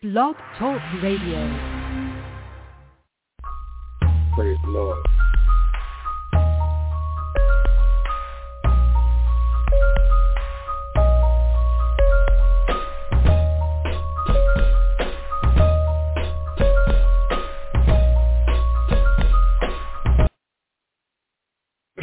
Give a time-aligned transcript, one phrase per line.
[0.00, 1.42] Blog Talk Radio.
[4.36, 4.98] Praise the Lord.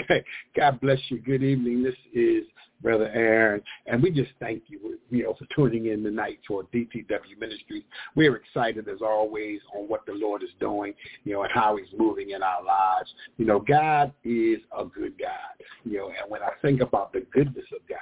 [0.57, 1.19] God bless you.
[1.19, 1.81] Good evening.
[1.81, 2.43] This is
[2.81, 7.39] Brother Aaron, and we just thank you, you know, for tuning in tonight for DTW
[7.39, 7.83] Ministries.
[8.15, 11.87] We're excited as always on what the Lord is doing, you know, and how He's
[11.97, 13.13] moving in our lives.
[13.37, 17.25] You know, God is a good God, you know, and when I think about the
[17.31, 17.99] goodness of God,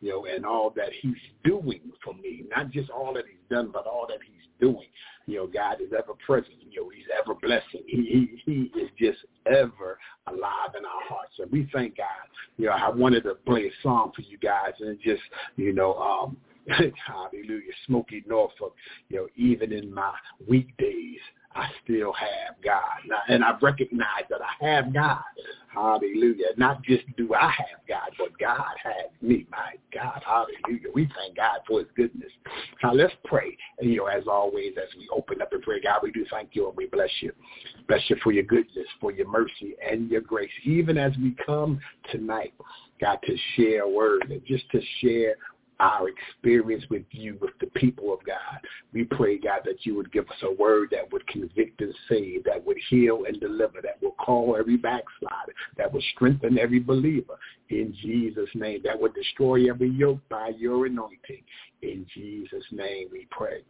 [0.00, 1.14] you know, and all that He's
[1.44, 4.88] doing for me, not just all that He's done, but all that He's doing.
[5.26, 6.56] You know, God is ever present.
[6.70, 7.82] You know, He's ever blessing.
[7.86, 12.06] He He, he is just ever alive in our hearts, and we thank God.
[12.56, 15.22] You know, I wanted to play a song for you guys, and just
[15.56, 16.36] you know, um,
[16.68, 18.72] hallelujah, Smokie Norful.
[19.08, 20.12] You know, even in my
[20.48, 21.20] weekdays,
[21.54, 22.82] I still have God.
[23.28, 25.22] And I recognize that I have God.
[25.68, 26.46] Hallelujah.
[26.56, 29.46] Not just do I have God, but God has me.
[29.50, 30.22] My God.
[30.24, 30.88] Hallelujah.
[30.94, 32.30] We thank God for his goodness.
[32.82, 33.56] Now let's pray.
[33.78, 36.50] And, you know, as always, as we open up and pray, God, we do thank
[36.52, 37.32] you and we bless you.
[37.88, 40.50] Bless you for your goodness, for your mercy and your grace.
[40.64, 42.54] Even as we come tonight,
[43.00, 45.36] God, to share a word and just to share
[45.80, 48.60] our experience with you, with the people of God.
[48.92, 52.44] We pray, God, that you would give us a word that would convict and save,
[52.44, 57.38] that would heal and deliver, that will call every backslider, that would strengthen every believer
[57.70, 61.42] in Jesus' name, that would destroy every yoke by your anointing.
[61.82, 63.62] In Jesus' name we pray.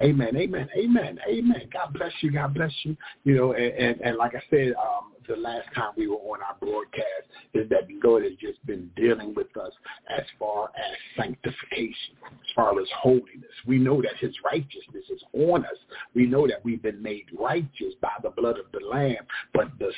[0.00, 1.68] Amen, amen, amen, amen.
[1.72, 2.96] God bless you, God bless you.
[3.24, 6.40] You know, and, and, and like I said, um, the last time we were on
[6.42, 9.72] our broadcast is that the Lord has just been dealing with us
[10.10, 13.52] as far as sanctification, as far as holiness.
[13.66, 15.78] We know that his righteousness is on us.
[16.14, 19.92] We know that we've been made righteous by the blood of the Lamb, but the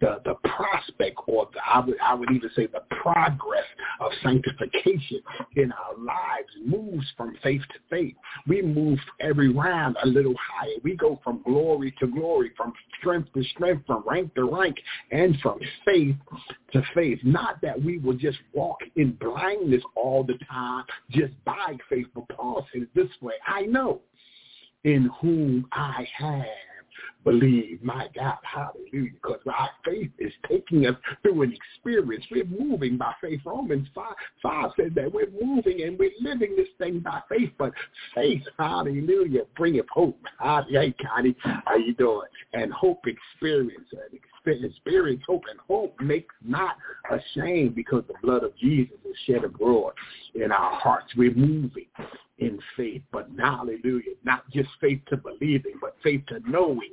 [0.00, 3.64] the the prospect or the, I would I would even say the progress
[4.00, 5.20] of sanctification
[5.56, 8.14] in our lives moves from faith to faith.
[8.46, 10.74] We move every round a little higher.
[10.82, 14.76] We go from glory to glory, from strength to strength, from rank to rank,
[15.10, 16.16] and from faith
[16.72, 17.18] to faith.
[17.22, 22.06] Not that we will just walk in blindness all the time, just by faith.
[22.14, 24.00] But Paul says this way, I know
[24.84, 26.44] in whom I have
[27.24, 27.82] believe.
[27.82, 29.12] My God, hallelujah.
[29.12, 32.24] Because our faith is taking us through an experience.
[32.30, 33.40] We're moving by faith.
[33.44, 34.04] Romans 5,
[34.42, 37.50] 5 says that we're moving and we're living this thing by faith.
[37.58, 37.72] But
[38.14, 40.20] faith, hallelujah, bringeth hope.
[40.40, 42.28] Hey, Connie, how you doing?
[42.52, 43.88] And hope experience.
[43.92, 46.76] And experience hope and hope makes not
[47.10, 49.92] ashamed because the blood of Jesus is shed abroad
[50.34, 51.14] in our hearts.
[51.16, 51.86] We're moving
[52.38, 56.90] in faith, but hallelujah, not just faith to believing, but faith to knowing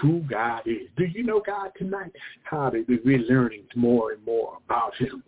[0.00, 0.88] who God is.
[0.96, 2.12] Do you know God tonight?
[2.44, 2.98] Hallelujah.
[3.04, 5.22] We're learning more and more about him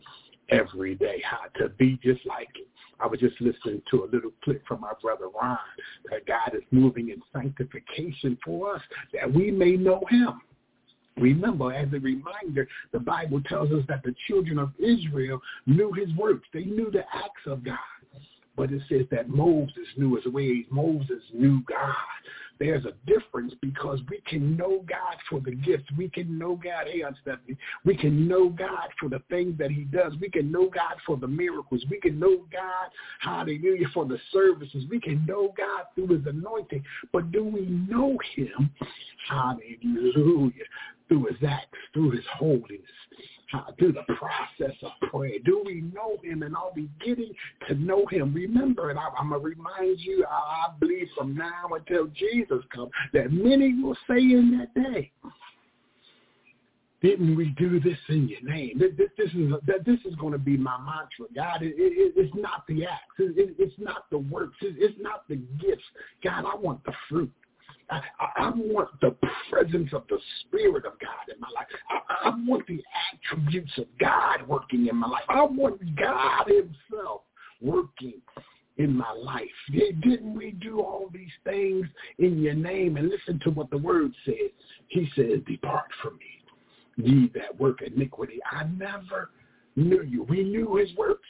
[0.51, 2.65] every day, how to be just like him.
[2.99, 5.59] I was just listening to a little clip from my brother Ron
[6.11, 8.83] that God is moving in sanctification for us
[9.15, 10.41] that we may know him.
[11.17, 16.15] Remember, as a reminder, the Bible tells us that the children of Israel knew his
[16.15, 16.47] works.
[16.53, 17.79] They knew the acts of God.
[18.57, 20.67] But it says that Moses knew his ways.
[20.71, 21.95] Moses knew God.
[22.61, 25.87] There's a difference because we can know God for the gifts.
[25.97, 27.57] We can know God, hey, Aunt Stephanie.
[27.87, 30.13] We can know God for the things that he does.
[30.21, 31.83] We can know God for the miracles.
[31.91, 32.91] We can know God,
[33.21, 34.85] hallelujah, for the services.
[34.91, 36.85] We can know God through his anointing.
[37.15, 38.71] But do we know him,
[39.27, 40.65] hallelujah,
[41.09, 42.81] through his acts, through his holiness?
[43.79, 45.39] Through the process of prayer?
[45.45, 47.33] Do we know him and are we getting
[47.69, 48.33] to know him?
[48.35, 52.65] Remember, and I, am going to remind you, I, I believe from now until Jesus
[52.75, 55.11] comes, that many will say in that day,
[57.03, 58.79] didn't we do this in your name?
[58.79, 61.35] This, this, this is that this is going to be my mantra.
[61.35, 65.37] God, it, it, it's not the acts, it, it's not the works, it's not the
[65.59, 65.83] gifts.
[66.23, 67.33] God, I want the fruit.
[67.91, 68.01] I,
[68.37, 69.17] I, want the
[69.51, 71.67] presence of the Spirit of God in my life.
[71.91, 72.83] I, I want the
[73.13, 75.25] attributes of God working in my life.
[75.29, 77.23] I want God himself
[77.61, 78.21] working
[78.79, 79.43] in my life.
[79.73, 81.87] Didn't we do all these things
[82.19, 82.97] in your name?
[82.97, 84.51] And listen to what the word says.
[84.89, 88.39] He says, depart from me, ye that work iniquity.
[88.51, 89.31] I never
[89.77, 90.25] knew you.
[90.25, 91.29] We knew his works.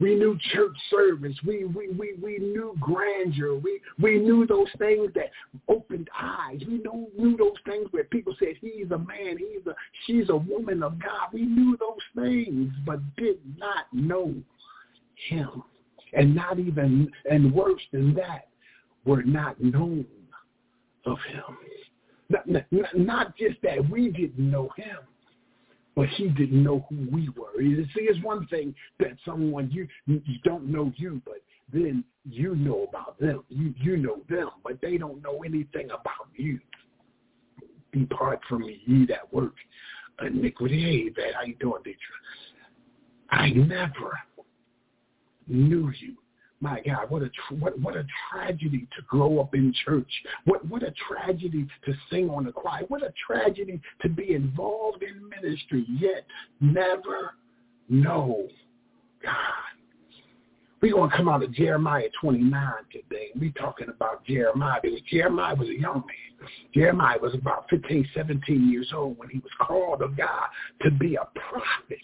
[0.00, 1.36] We knew church service.
[1.44, 3.56] We, we, we, we knew grandeur.
[3.56, 5.30] We, we knew those things that
[5.68, 6.60] opened eyes.
[6.68, 9.74] We knew, knew those things where people said, he's a man, he's a,
[10.06, 11.28] she's a woman of God.
[11.32, 14.34] We knew those things, but did not know
[15.28, 15.64] him.
[16.12, 18.48] And not even, and worse than that,
[19.04, 20.06] were not known
[21.06, 21.56] of him.
[22.28, 24.98] Not, not, not just that we didn't know him,
[25.98, 27.60] but he didn't know who we were.
[27.60, 31.42] See, it's one thing that someone you you don't know you, but
[31.72, 33.42] then you know about them.
[33.48, 36.60] You you know them, but they don't know anything about you.
[37.92, 39.54] Depart from me, ye that work
[40.24, 41.10] iniquity.
[41.16, 41.96] Hey, man, how you doing, Deidre?
[43.30, 44.12] I never
[45.48, 46.14] knew you.
[46.60, 50.10] My God, what a what what a tragedy to grow up in church.
[50.44, 52.82] What what a tragedy to sing on the choir.
[52.88, 56.24] What a tragedy to be involved in ministry yet
[56.60, 57.34] never
[57.88, 58.48] know
[59.22, 59.34] God.
[60.80, 62.52] We're going to come out of Jeremiah 29
[62.92, 63.30] today.
[63.38, 66.37] We're talking about Jeremiah because Jeremiah was a young man.
[66.74, 70.46] Jeremiah was about 15, 17 years old when he was called of God
[70.82, 71.98] to be a prophet.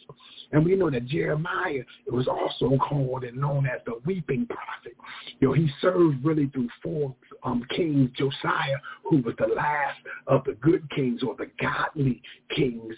[0.53, 4.97] And we know that Jeremiah was also called and known as the weeping prophet.
[5.41, 10.45] You know, he served really through four um, kings, Josiah, who was the last of
[10.45, 12.23] the good kings or the godly
[12.55, 12.95] kings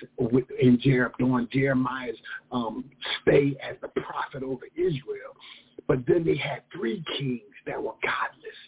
[0.60, 2.16] in Jer- during Jeremiah's
[2.52, 2.84] um,
[3.22, 5.34] stay as the prophet over Israel.
[5.88, 8.58] But then they had three kings that were godless,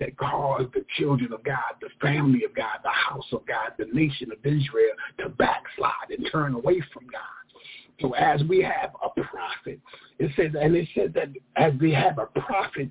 [0.00, 3.86] that caused the children of God, the family of God, the house of God, the
[3.92, 7.20] nation of Israel to backslide and turn away from God.
[8.00, 9.80] So as we have a prophet,
[10.18, 12.90] it says, and it says that as we have a prophet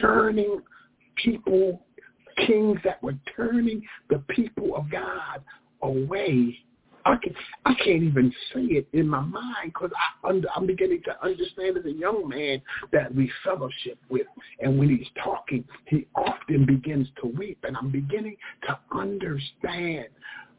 [0.00, 0.60] turning
[1.16, 1.82] people,
[2.46, 5.42] kings that were turning the people of God
[5.82, 6.58] away
[7.06, 7.34] I can
[7.66, 11.76] I can't even say it in my mind because I under, I'm beginning to understand
[11.76, 12.62] as a young man
[12.92, 14.26] that we fellowship with,
[14.60, 18.36] and when he's talking, he often begins to weep, and I'm beginning
[18.66, 20.06] to understand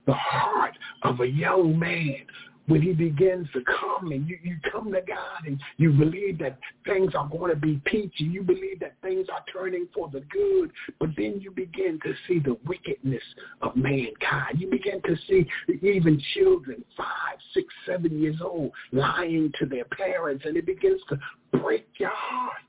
[0.06, 2.26] the heart of a young man
[2.68, 6.58] when he begins to come and you, you come to God and you believe that
[6.86, 10.72] things are going to be peachy, you believe that things are turning for the good,
[11.00, 13.24] but then you begin to see the wickedness
[13.62, 14.60] of mankind.
[14.60, 15.48] You begin to see
[15.82, 21.20] even children, five, six, seven years old, lying to their parents, and it begins to
[21.60, 22.62] break your heart.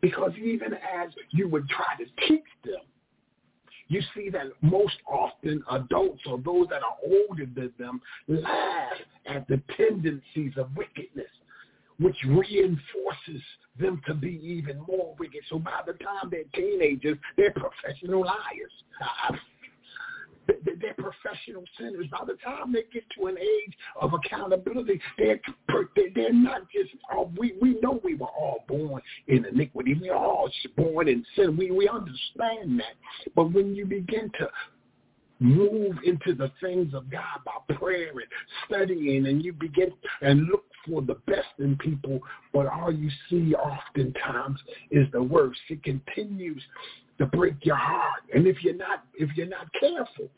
[0.00, 2.80] Because even as you would try to teach them,
[3.92, 8.92] you see that most often adults or those that are older than them laugh
[9.26, 11.26] at the tendencies of wickedness,
[11.98, 13.42] which reinforces
[13.78, 15.42] them to be even more wicked.
[15.50, 18.72] So by the time they're teenagers, they're professional liars.
[20.46, 22.06] They're professional sinners.
[22.10, 25.40] By the time they get to an age of accountability, they're
[26.14, 26.90] they're not just.
[27.12, 29.94] Oh, we we know we were all born in iniquity.
[30.00, 31.56] We are all born in sin.
[31.56, 32.94] We we understand that.
[33.34, 34.48] But when you begin to
[35.38, 38.22] move into the things of God by prayer and
[38.66, 42.20] studying, and you begin and look for the best in people,
[42.52, 44.60] but all you see oftentimes
[44.90, 45.60] is the worst.
[45.68, 46.62] It continues
[47.22, 48.22] to break your heart.
[48.34, 50.28] And if you're not if you're not careful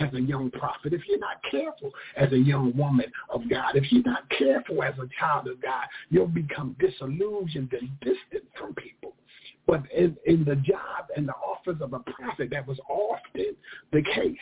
[0.00, 3.92] as a young prophet, if you're not careful as a young woman of God, if
[3.92, 9.14] you're not careful as a child of God, you'll become disillusioned and distant from people.
[9.66, 13.54] But in, in the job and the office of a prophet, that was often
[13.92, 14.36] the case.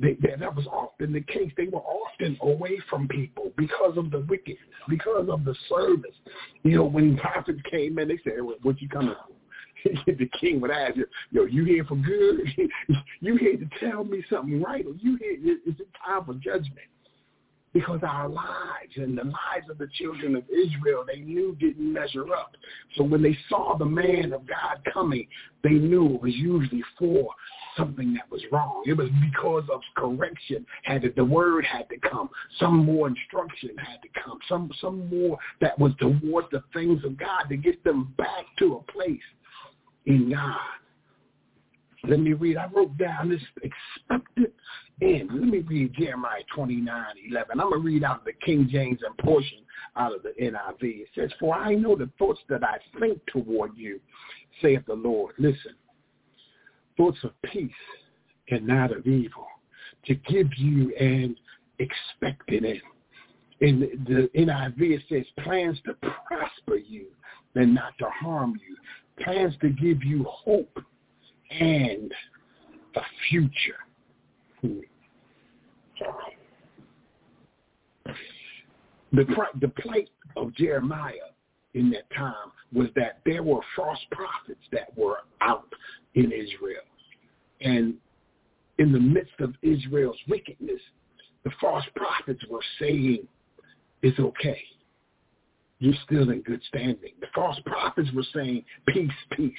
[0.00, 1.52] They, that was often the case.
[1.56, 4.58] They were often away from people because of the wickedness,
[4.88, 6.16] because of the service.
[6.64, 9.34] You know, when prophets came in, they said, what you coming for?
[10.06, 12.40] the king would ask, you, yo, you here for good?
[13.20, 14.86] you here to tell me something right?
[14.86, 16.88] Or you here, is it time for judgment?
[17.72, 22.26] Because our lives and the lives of the children of Israel, they knew didn't measure
[22.34, 22.54] up.
[22.96, 25.26] So when they saw the man of God coming,
[25.64, 27.30] they knew it was usually for
[27.74, 28.82] something that was wrong.
[28.86, 30.66] It was because of correction.
[30.82, 32.28] Had to, the word had to come.
[32.60, 34.38] Some more instruction had to come.
[34.50, 38.74] Some some more that was toward the things of God to get them back to
[38.74, 39.18] a place
[40.06, 40.56] in God.
[42.04, 42.56] Let me read.
[42.56, 44.52] I wrote down this expected
[45.00, 45.30] end.
[45.32, 47.60] Let me read Jeremiah 29, 11.
[47.60, 49.58] I'm going to read out the King James and portion
[49.96, 50.82] out of the NIV.
[50.82, 54.00] It says, For I know the thoughts that I think toward you,
[54.60, 55.34] saith the Lord.
[55.38, 55.74] Listen,
[56.96, 57.70] thoughts of peace
[58.50, 59.46] and not of evil,
[60.06, 61.36] to give you an
[61.78, 62.80] expected end.
[63.60, 67.06] In the NIV, it says plans to prosper you
[67.54, 68.76] and not to harm you,
[69.20, 70.78] plans to give you hope
[71.50, 72.12] and
[72.96, 73.76] a future.
[79.12, 79.26] The,
[79.60, 81.12] the plight of Jeremiah
[81.74, 82.34] in that time
[82.72, 85.72] was that there were false prophets that were out
[86.14, 86.82] in Israel.
[87.60, 87.94] And
[88.78, 90.80] in the midst of Israel's wickedness,
[91.44, 93.26] the false prophets were saying,
[94.02, 94.62] it's okay
[95.82, 97.12] you're still in good standing.
[97.20, 99.52] The false prophets were saying, peace, peace.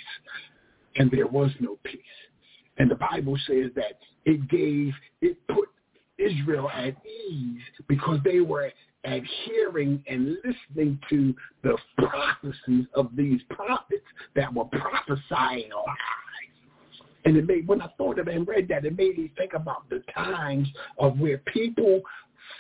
[0.96, 2.00] and there was no peace.
[2.78, 5.68] And the Bible says that it gave, it put
[6.18, 8.72] Israel at ease because they were
[9.04, 15.98] adhering and listening to the prophecies of these prophets that were prophesying lies.
[17.26, 19.54] And it made, when I thought of it and read that, it made me think
[19.54, 22.02] about the times of where people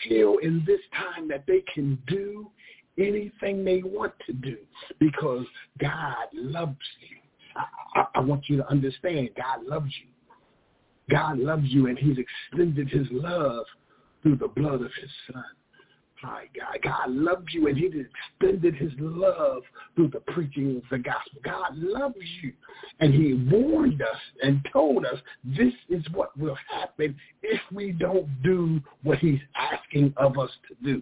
[0.03, 2.49] feel in this time that they can do
[2.97, 4.57] anything they want to do
[4.99, 5.45] because
[5.79, 6.77] God loves
[7.09, 7.17] you.
[7.55, 10.09] I, I, I want you to understand God loves you.
[11.09, 13.65] God loves you and he's extended his love
[14.21, 15.43] through the blood of his son.
[16.23, 20.99] My God, God loves you and he extended his love through the preaching of the
[20.99, 21.41] gospel.
[21.43, 22.53] God loves you
[23.01, 28.29] and he warned us and told us this is what will happen if we don't
[28.41, 31.01] do what he's asking of us to do.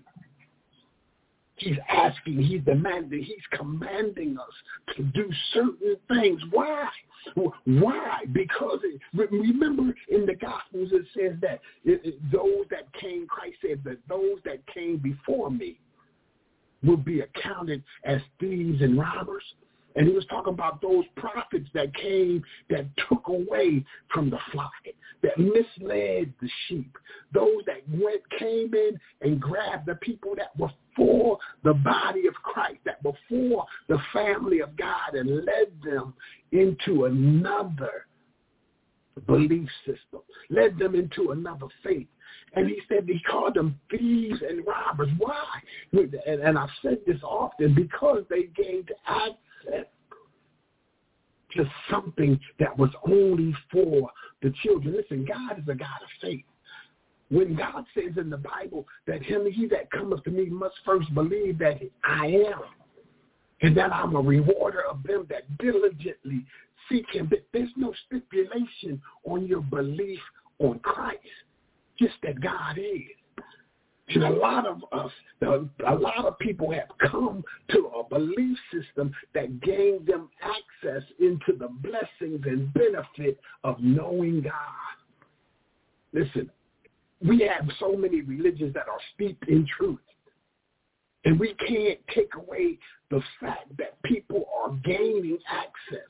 [1.61, 6.41] He's asking, he's demanding, he's commanding us to do certain things.
[6.49, 6.87] Why?
[7.65, 8.23] Why?
[8.33, 13.57] Because it, remember in the Gospels it says that it, it, those that came, Christ
[13.61, 15.79] said that those that came before me
[16.83, 19.43] will be accounted as thieves and robbers.
[19.95, 24.71] And he was talking about those prophets that came that took away from the flock,
[25.21, 26.97] that misled the sheep,
[27.33, 32.33] those that went came in and grabbed the people that were for the body of
[32.35, 36.13] Christ, that were for the family of God and led them
[36.51, 38.05] into another
[39.27, 42.07] belief system, led them into another faith.
[42.53, 45.09] And he said he called them thieves and robbers.
[45.17, 45.45] Why?
[45.93, 49.35] And, I've said this often, because they gained access
[51.55, 54.09] to something that was only for
[54.41, 54.95] the children.
[54.95, 56.45] Listen, God is a God of faith.
[57.29, 61.13] When God says in the Bible that him, he that cometh to me must first
[61.13, 62.61] believe that I am,
[63.61, 66.45] and that I'm a rewarder of them that diligently
[66.89, 67.27] seek him.
[67.29, 70.19] But there's no stipulation on your belief
[70.59, 71.19] on Christ,
[71.97, 73.15] just that God is.
[74.15, 79.13] And a lot of us, a lot of people have come to a belief system
[79.33, 84.53] that gained them access into the blessings and benefit of knowing God.
[86.13, 86.49] Listen,
[87.25, 89.99] we have so many religions that are steeped in truth.
[91.23, 92.79] And we can't take away
[93.11, 96.09] the fact that people are gaining access.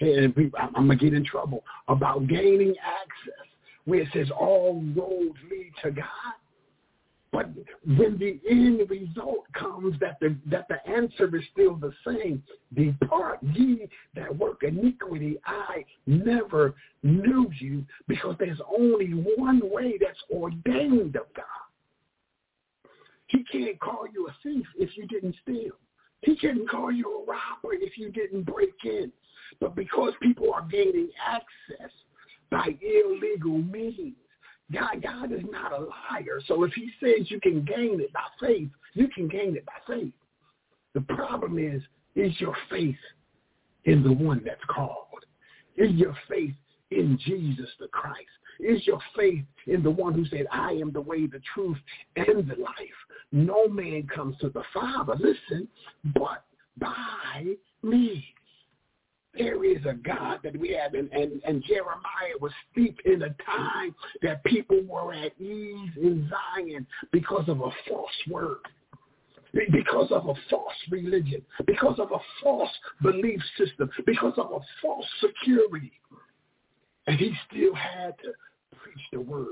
[0.00, 0.34] And
[0.74, 3.46] I'm going to get in trouble about gaining access
[3.84, 6.06] where it says all roads lead to God.
[7.32, 7.48] But
[7.86, 12.42] when the end result comes that the that the answer is still the same,
[12.74, 20.18] depart ye that work iniquity, I never knew you, because there's only one way that's
[20.30, 21.44] ordained of God.
[23.28, 25.74] He can't call you a thief if you didn't steal.
[26.22, 29.12] He can't call you a robber if you didn't break in.
[29.60, 31.92] But because people are gaining access
[32.50, 34.16] by illegal means,
[34.72, 36.40] God, God is not a liar.
[36.46, 39.94] So if he says you can gain it by faith, you can gain it by
[39.94, 40.12] faith.
[40.94, 41.82] The problem is,
[42.14, 42.96] is your faith
[43.84, 45.24] in the one that's called?
[45.76, 46.54] Is your faith
[46.90, 48.28] in Jesus the Christ?
[48.58, 51.78] Is your faith in the one who said, I am the way, the truth,
[52.16, 53.00] and the life?
[53.32, 55.66] No man comes to the Father, listen,
[56.14, 56.44] but
[56.78, 58.24] by me.
[59.34, 63.28] There is a God that we have, and, and, and Jeremiah was steeped in a
[63.44, 68.58] time that people were at ease in Zion because of a false word
[69.72, 72.70] because of a false religion, because of a false
[73.02, 75.92] belief system, because of a false security.
[77.06, 78.32] And he still had to
[78.76, 79.46] preach the word.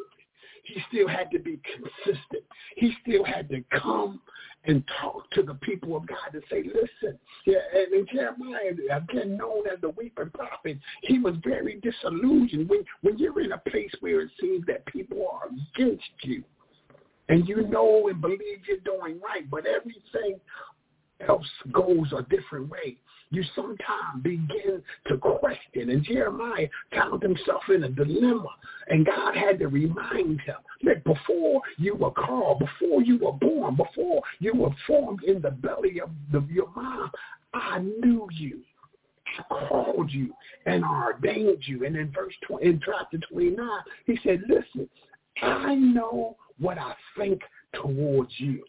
[0.69, 2.45] He still had to be consistent.
[2.77, 4.21] He still had to come
[4.65, 9.67] and talk to the people of God and say, listen, yeah, and Jeremiah, again known
[9.73, 12.69] as the weeping prophet, he was very disillusioned.
[12.69, 16.45] When, when you're in a place where it seems that people are against you,
[17.31, 20.39] and you know and believe you're doing right, but everything
[21.27, 22.97] else goes a different way
[23.31, 25.91] you sometimes begin to question.
[25.91, 28.49] And Jeremiah found himself in a dilemma.
[28.89, 33.77] And God had to remind him that before you were called, before you were born,
[33.77, 37.11] before you were formed in the belly of the, your mom,
[37.53, 38.61] I knew you.
[39.39, 40.33] I called you
[40.67, 41.85] and ordained you.
[41.85, 43.69] And in verse 20, in chapter 29,
[44.07, 44.89] he said, listen,
[45.43, 47.41] I know what I think
[47.75, 48.65] towards you.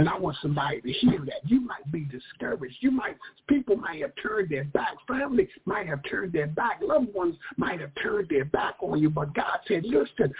[0.00, 1.42] And I want somebody to hear that.
[1.44, 2.76] You might be discouraged.
[2.80, 4.94] You might, people might have turned their back.
[5.06, 6.80] Family might have turned their back.
[6.80, 9.10] Loved ones might have turned their back on you.
[9.10, 10.32] But God said, listen,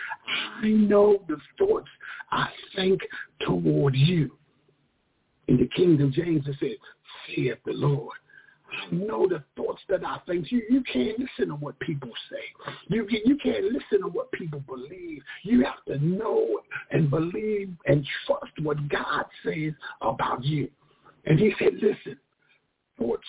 [0.62, 1.90] I know the thoughts
[2.32, 3.02] I think
[3.42, 4.30] towards you.
[5.48, 6.76] In the Kingdom James, it said,
[7.26, 8.16] saith the Lord.
[8.90, 10.50] Know the thoughts that I think.
[10.50, 12.72] You you can't listen to what people say.
[12.88, 15.22] You you can't listen to what people believe.
[15.42, 16.60] You have to know
[16.90, 20.68] and believe and trust what God says about you.
[21.26, 22.18] And he said, listen,
[22.98, 23.26] thoughts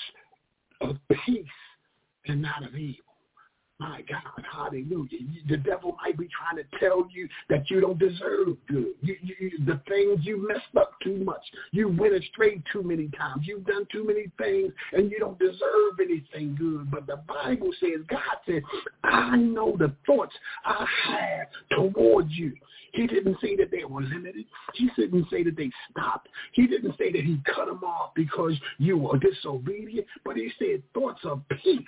[0.80, 1.46] of peace
[2.26, 3.04] and not of evil.
[3.82, 5.18] My God, hallelujah.
[5.50, 8.94] The devil might be trying to tell you that you don't deserve good.
[9.02, 11.42] You, you, the things you messed up too much.
[11.72, 13.42] You went astray too many times.
[13.48, 16.92] You've done too many things and you don't deserve anything good.
[16.92, 18.62] But the Bible says, God said,
[19.04, 22.54] I know the thoughts I have towards you.
[22.94, 24.46] He didn't say that they were limited.
[24.76, 26.28] He didn't say that they stopped.
[26.52, 30.06] He didn't say that he cut them off because you were disobedient.
[30.24, 31.80] But he said thoughts of peace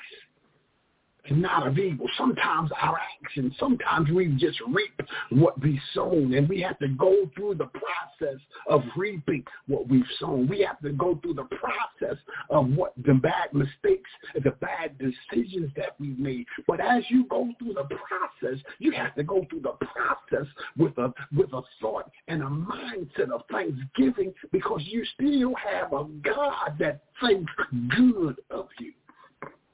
[1.30, 2.08] and not of evil.
[2.18, 5.00] Sometimes our actions, sometimes we just reap
[5.30, 10.04] what we sown, and we have to go through the process of reaping what we've
[10.20, 10.48] sown.
[10.48, 12.18] We have to go through the process
[12.50, 16.46] of what the bad mistakes, the bad decisions that we've made.
[16.68, 20.98] But as you go through the process, you have to go through the process with
[20.98, 26.76] a with a thought and a mindset of thanksgiving because you still have a God
[26.80, 27.52] that thinks
[27.96, 28.94] good of you.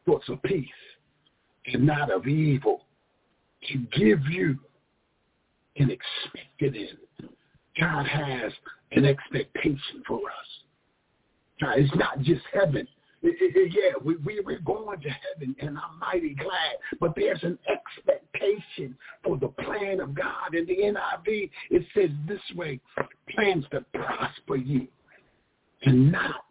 [0.06, 0.68] Thoughts of peace
[1.66, 2.82] and not of evil
[3.68, 4.58] to give you
[5.78, 7.30] an expected end.
[7.80, 8.52] God has
[8.92, 10.48] an expectation for us.
[11.62, 12.88] Now, it's not just heaven.
[13.22, 16.78] It, it, yeah, we, we, we're going to heaven, and I'm mighty glad.
[17.02, 20.56] But there's an expectation for the plan of God.
[20.56, 22.80] In the NIV, it says this way,
[23.36, 24.88] plans to prosper you
[25.84, 26.46] and not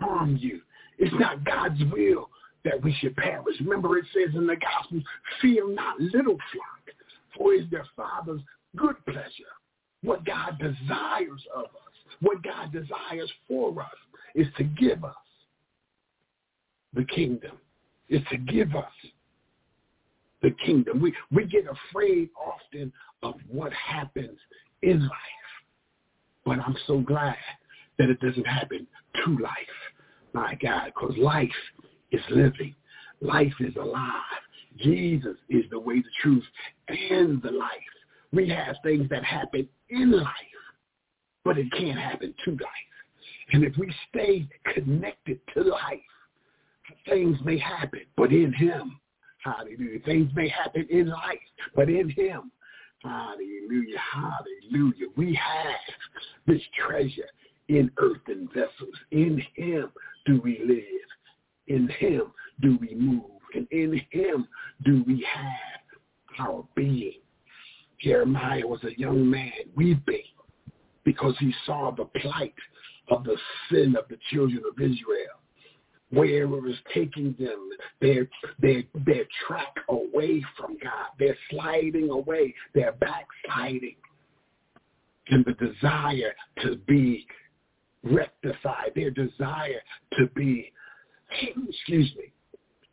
[0.00, 0.60] harm you.
[0.98, 2.30] It's not God's will
[2.64, 3.56] that we should perish.
[3.60, 5.00] Remember it says in the gospel,
[5.40, 6.94] fear not little flock,
[7.36, 8.40] for is their father's
[8.76, 9.54] good pleasure.
[10.02, 13.88] What God desires of us, what God desires for us
[14.34, 15.14] is to give us
[16.94, 17.56] the kingdom,
[18.08, 18.84] is to give us
[20.42, 21.00] the kingdom.
[21.00, 22.92] We, we get afraid often
[23.22, 24.38] of what happens
[24.82, 25.10] in life.
[26.44, 27.36] But I'm so glad
[27.98, 28.86] that it doesn't happen
[29.24, 29.52] to life,
[30.34, 31.48] my God, because life
[32.14, 32.74] is living.
[33.20, 34.20] Life is alive.
[34.78, 36.44] Jesus is the way, the truth,
[36.88, 37.70] and the life.
[38.32, 40.26] We have things that happen in life,
[41.44, 42.94] but it can't happen to life.
[43.52, 46.00] And if we stay connected to life,
[47.08, 48.98] things may happen, but in him,
[49.44, 50.00] hallelujah.
[50.04, 51.38] Things may happen in life,
[51.76, 52.50] but in him,
[53.02, 55.06] hallelujah, hallelujah.
[55.16, 55.94] We have
[56.46, 57.28] this treasure
[57.68, 58.96] in earthen vessels.
[59.12, 59.90] In him
[60.26, 61.04] do we live
[61.68, 64.46] in him do we move, and in him
[64.84, 67.20] do we have our being.
[68.00, 70.22] Jeremiah was a young man weeping
[71.04, 72.54] because he saw the plight
[73.10, 73.36] of the
[73.70, 75.40] sin of the children of Israel,
[76.10, 78.28] where it was taking them, their,
[78.60, 81.08] their, their track away from God.
[81.18, 82.54] They're sliding away.
[82.74, 83.96] They're backsliding.
[85.28, 87.26] And the desire to be
[88.02, 89.80] rectified, their desire
[90.18, 90.70] to be
[91.68, 92.32] excuse me,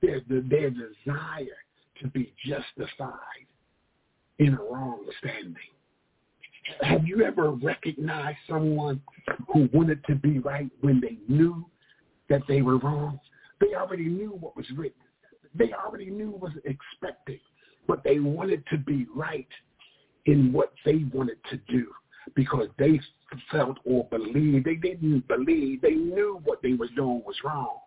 [0.02, 1.46] their, their desire
[2.02, 3.46] to be justified
[4.40, 5.56] in a wrong standing.
[6.82, 9.02] Have you ever recognized someone
[9.52, 11.66] who wanted to be right when they knew
[12.30, 13.20] that they were wrong?
[13.60, 15.02] They already knew what was written.
[15.54, 17.40] They already knew what was expected,
[17.88, 19.48] but they wanted to be right
[20.26, 21.88] in what they wanted to do
[22.36, 23.00] because they
[23.52, 24.66] felt or believed.
[24.66, 25.82] They didn't believe.
[25.82, 27.80] They knew what they were doing was wrong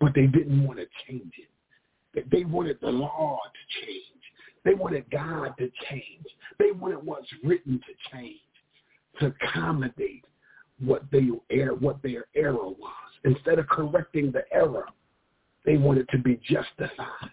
[0.00, 2.30] but they didn't want to change it.
[2.30, 4.02] They wanted the law to change.
[4.64, 6.26] They wanted God to change.
[6.58, 8.40] They wanted what's written to change,
[9.20, 10.24] to accommodate
[10.78, 12.90] what they er, what their error was.
[13.24, 14.86] Instead of correcting the error,
[15.64, 17.30] they wanted to be justified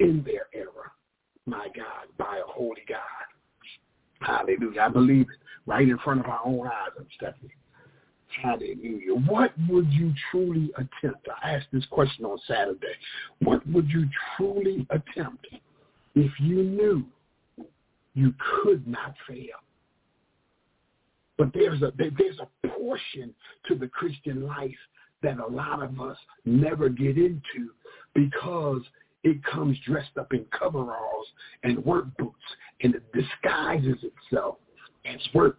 [0.00, 0.92] in their error.
[1.46, 2.98] My God, by a holy God.
[4.20, 4.82] Hallelujah.
[4.82, 7.54] I believe it right in front of our own eyes, Aunt Stephanie.
[8.42, 9.14] Hallelujah.
[9.26, 11.26] What would you truly attempt?
[11.42, 12.86] I asked this question on Saturday.
[13.40, 15.46] What would you truly attempt
[16.14, 17.04] if you knew
[18.14, 19.58] you could not fail?
[21.36, 23.34] But there's a there's a portion
[23.66, 24.70] to the Christian life
[25.22, 27.70] that a lot of us never get into
[28.14, 28.82] because
[29.24, 31.26] it comes dressed up in coveralls
[31.64, 32.36] and work boots
[32.82, 34.56] and it disguises itself
[35.04, 35.58] as work.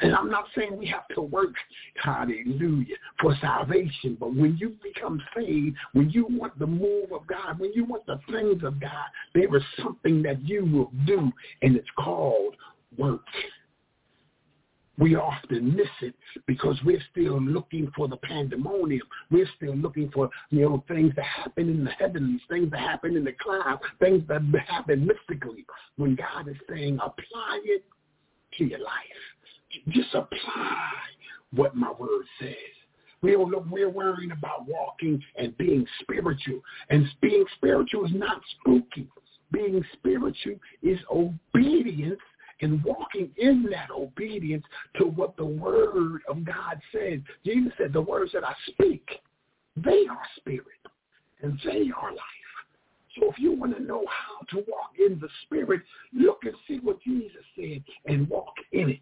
[0.00, 1.54] And I'm not saying we have to work,
[2.02, 4.16] hallelujah, for salvation.
[4.18, 8.06] But when you become saved, when you want the move of God, when you want
[8.06, 12.56] the things of God, there is something that you will do, and it's called
[12.96, 13.20] work.
[14.96, 16.14] we often miss it
[16.46, 19.06] because we're still looking for the pandemonium.
[19.30, 23.16] We're still looking for, you know, things that happen in the heavens, things that happen
[23.16, 25.66] in the clouds, things that happen mystically.
[25.96, 27.84] When God is saying, apply it
[28.58, 29.33] to your life.
[29.88, 30.90] Just apply
[31.52, 32.54] what my word says.
[33.22, 36.60] We we're worrying about walking and being spiritual.
[36.90, 39.08] And being spiritual is not spooky.
[39.50, 42.20] Being spiritual is obedience
[42.60, 44.64] and walking in that obedience
[44.96, 47.20] to what the word of God says.
[47.44, 49.08] Jesus said, the words that I speak,
[49.76, 50.64] they are spirit
[51.42, 52.20] and they are life.
[53.18, 55.82] So if you want to know how to walk in the spirit,
[56.12, 59.00] look and see what Jesus said and walk in it.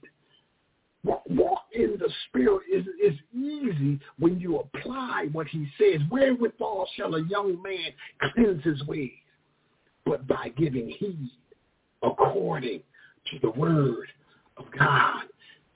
[1.05, 6.01] Walk, in the spirit is, is easy when you apply what he says.
[6.11, 7.91] Wherewithal shall a young man
[8.35, 9.11] cleanse his ways?
[10.05, 11.31] But by giving heed
[12.03, 12.83] according
[13.31, 14.09] to the word
[14.57, 15.23] of God.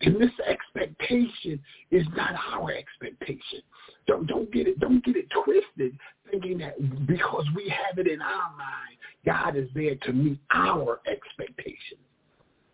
[0.02, 1.58] And this expectation
[1.90, 3.60] is not our expectation.
[4.06, 5.98] Don't don't get it don't get it twisted
[6.30, 11.00] thinking that because we have it in our mind, God is there to meet our
[11.06, 12.00] expectations.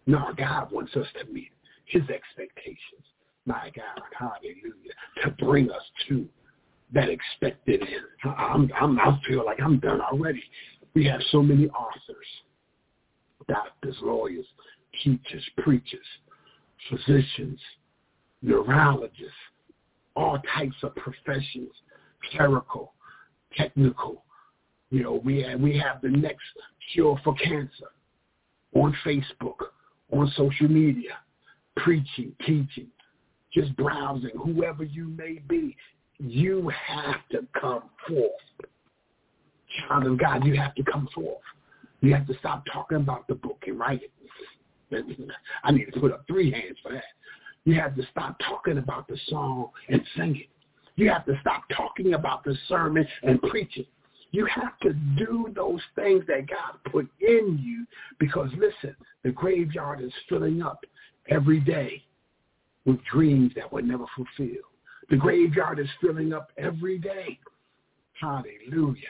[0.07, 1.51] No, God wants us to meet
[1.87, 3.05] his expectations.
[3.47, 4.95] My God, hallelujah.
[5.25, 6.29] To bring us to
[6.93, 8.35] that expected end.
[8.37, 10.43] I'm, I'm, I feel like I'm done already.
[10.95, 12.27] We have so many authors
[13.49, 14.47] doctors, lawyers,
[15.03, 16.07] teachers, preachers,
[16.89, 17.59] physicians,
[18.41, 19.33] neurologists,
[20.15, 21.71] all types of professions,
[22.31, 22.93] clerical,
[23.57, 24.25] technical.
[24.91, 26.43] You know, we have, we have the next
[26.93, 27.91] cure for cancer
[28.75, 29.57] on Facebook,
[30.13, 31.19] on social media,
[31.77, 32.89] preaching, teaching,
[33.53, 35.77] just browsing, whoever you may be.
[36.19, 38.31] You have to come forth.
[39.89, 41.41] Child of God, you have to come forth.
[42.01, 44.11] You have to stop talking about the book and write it.
[45.65, 47.05] I need to put up three hands for that.
[47.65, 50.49] You have to stop talking about the song and sing it.
[50.97, 53.87] You have to stop talking about the sermon and preach it.
[54.33, 57.87] You have to do those things that God put in you
[58.19, 60.85] because listen, the graveyard is filling up
[61.29, 62.03] every day
[62.85, 64.65] with dreams that were never fulfilled.
[65.11, 67.39] The graveyard is filling up every day.
[68.21, 69.09] Hallelujah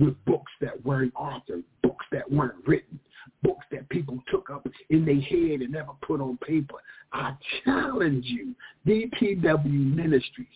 [0.00, 2.98] with books that weren't authored, books that weren't written,
[3.42, 6.76] books that people took up in their head and never put on paper.
[7.12, 8.54] I challenge you,
[8.86, 10.48] DTW Ministries,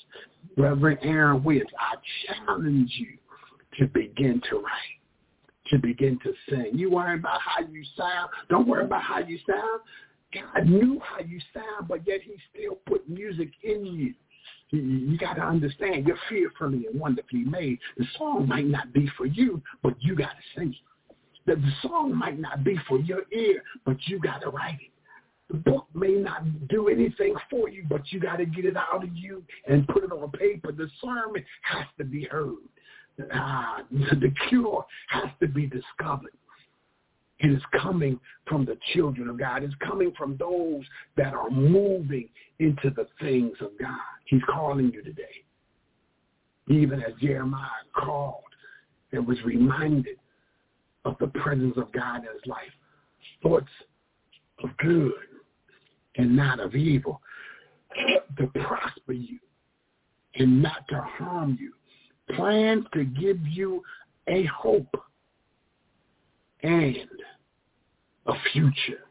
[0.57, 3.19] Reverend Aaron Williams, I challenge you
[3.79, 6.71] to begin to write, to begin to sing.
[6.73, 8.31] You worry about how you sound.
[8.49, 9.81] Don't worry about how you sound.
[10.35, 14.14] God knew how you sound, but yet he still put music in you.
[14.70, 17.79] You got to understand, you're fearfully and wonderfully made.
[17.97, 20.77] The song might not be for you, but you got to sing it.
[21.47, 24.90] The, song might not be for your ear, but you got to write it.
[25.51, 29.05] The book may not do anything for you, but you got to get it out
[29.05, 30.73] of you and put it on paper.
[30.73, 32.57] The sermon has to be heard.
[33.20, 36.33] Uh, the cure has to be discovered.
[37.44, 39.62] It is coming from the children of God.
[39.62, 40.83] It's coming from those
[41.18, 43.98] that are moving into the things of God.
[44.24, 45.44] He's calling you today.
[46.70, 48.40] Even as Jeremiah called
[49.12, 50.16] and was reminded
[51.04, 52.62] of the presence of God in his life.
[53.42, 53.68] Thoughts
[54.62, 55.12] of good
[56.16, 57.20] and not of evil.
[58.38, 59.38] To prosper you
[60.37, 61.74] and not to harm you.
[62.35, 63.83] Plans to give you
[64.28, 64.96] a hope
[66.62, 66.96] and
[68.27, 69.05] a future.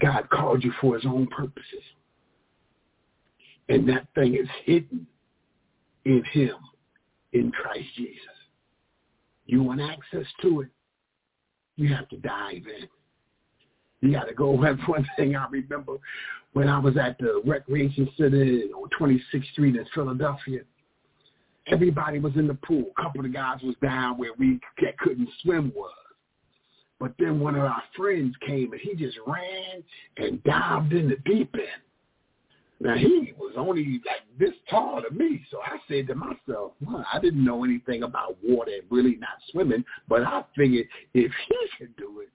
[0.00, 1.82] God called you for his own purposes.
[3.68, 5.06] And that thing is hidden
[6.04, 6.54] in him,
[7.32, 8.20] in Christ Jesus.
[9.46, 10.68] You want access to it,
[11.76, 12.88] you have to dive in.
[14.00, 14.58] You got to go.
[14.62, 15.96] That's one thing I remember
[16.52, 20.60] when I was at the recreation center on 26th Street in Philadelphia.
[21.68, 22.92] Everybody was in the pool.
[22.96, 24.60] A couple of guys was down where we
[24.98, 25.90] couldn't swim was.
[26.98, 29.82] But then one of our friends came and he just ran
[30.16, 31.82] and dived in the deep end.
[32.80, 37.04] Now he was only like this tall to me, so I said to myself, well,
[37.10, 41.56] I didn't know anything about water and really not swimming, but I figured if he
[41.78, 42.28] can do it,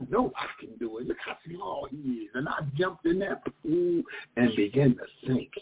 [0.00, 1.06] I know I can do it.
[1.06, 2.30] Look how small he is.
[2.34, 4.02] And I jumped in that pool
[4.36, 5.52] and began to sink.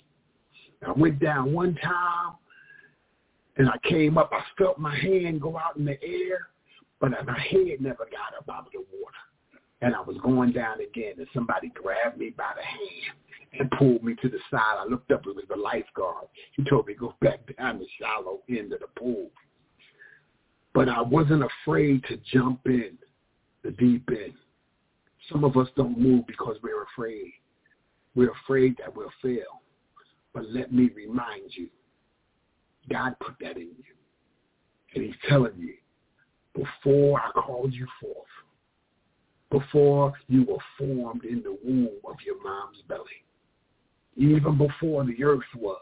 [0.86, 2.34] I went down one time
[3.56, 4.30] and I came up.
[4.32, 6.48] I felt my hand go out in the air
[7.00, 9.16] but my head never got up out of the water.
[9.82, 13.16] And I was going down again, and somebody grabbed me by the hand
[13.58, 14.78] and pulled me to the side.
[14.78, 16.26] I looked up, it was the lifeguard.
[16.52, 19.28] He told me to go back down the shallow end of the pool.
[20.72, 22.98] But I wasn't afraid to jump in
[23.62, 24.34] the deep end.
[25.30, 27.32] Some of us don't move because we're afraid.
[28.14, 29.62] We're afraid that we'll fail.
[30.32, 31.68] But let me remind you,
[32.90, 33.94] God put that in you.
[34.94, 35.74] And he's telling you,
[36.54, 38.16] before I called you forth,
[39.50, 43.24] before you were formed in the womb of your mom's belly,
[44.16, 45.78] even before the earth was,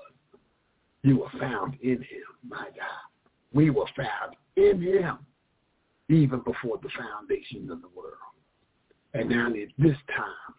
[1.03, 3.11] you were found in him, my God.
[3.53, 5.19] We were found in him
[6.09, 8.17] even before the foundations of the world.
[9.15, 10.55] And now at this time,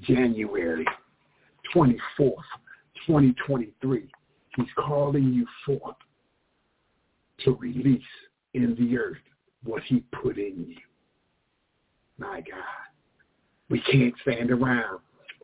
[0.00, 0.84] January
[1.74, 2.34] 24th,
[3.06, 4.10] 2023,
[4.56, 5.96] he's calling you forth
[7.44, 8.02] to release
[8.54, 9.18] in the earth
[9.64, 10.76] what he put in you.
[12.18, 12.62] My God.
[13.68, 15.00] We can't stand around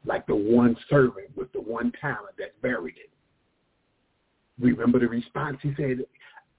[0.07, 3.11] like the one servant with the one talent that buried it.
[4.59, 5.59] Remember the response?
[5.63, 5.99] He said,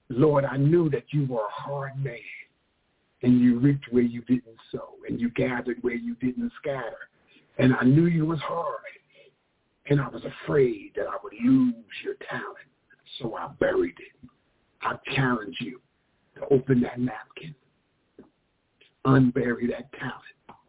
[0.09, 2.17] Lord, I knew that you were a hard man
[3.23, 7.09] and you reaped where you didn't sow and you gathered where you didn't scatter.
[7.57, 8.81] And I knew you was hard
[9.87, 12.57] and I was afraid that I would lose your talent.
[13.19, 14.29] So I buried it.
[14.81, 15.79] I challenge you
[16.35, 17.55] to open that napkin,
[19.05, 20.59] unbury that talent,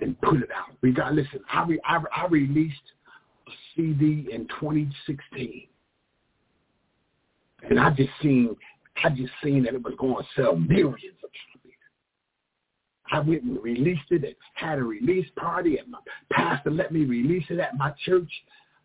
[0.00, 0.74] and put it out.
[0.82, 1.40] We got listen.
[1.52, 2.76] I re, I, I released
[3.46, 5.66] a CD in 2016,
[7.68, 8.56] and I just seen
[9.04, 11.72] I just seen that it was going to sell millions of copies.
[13.10, 15.98] I went and released it and had a release party, and my
[16.32, 18.30] pastor let me release it at my church.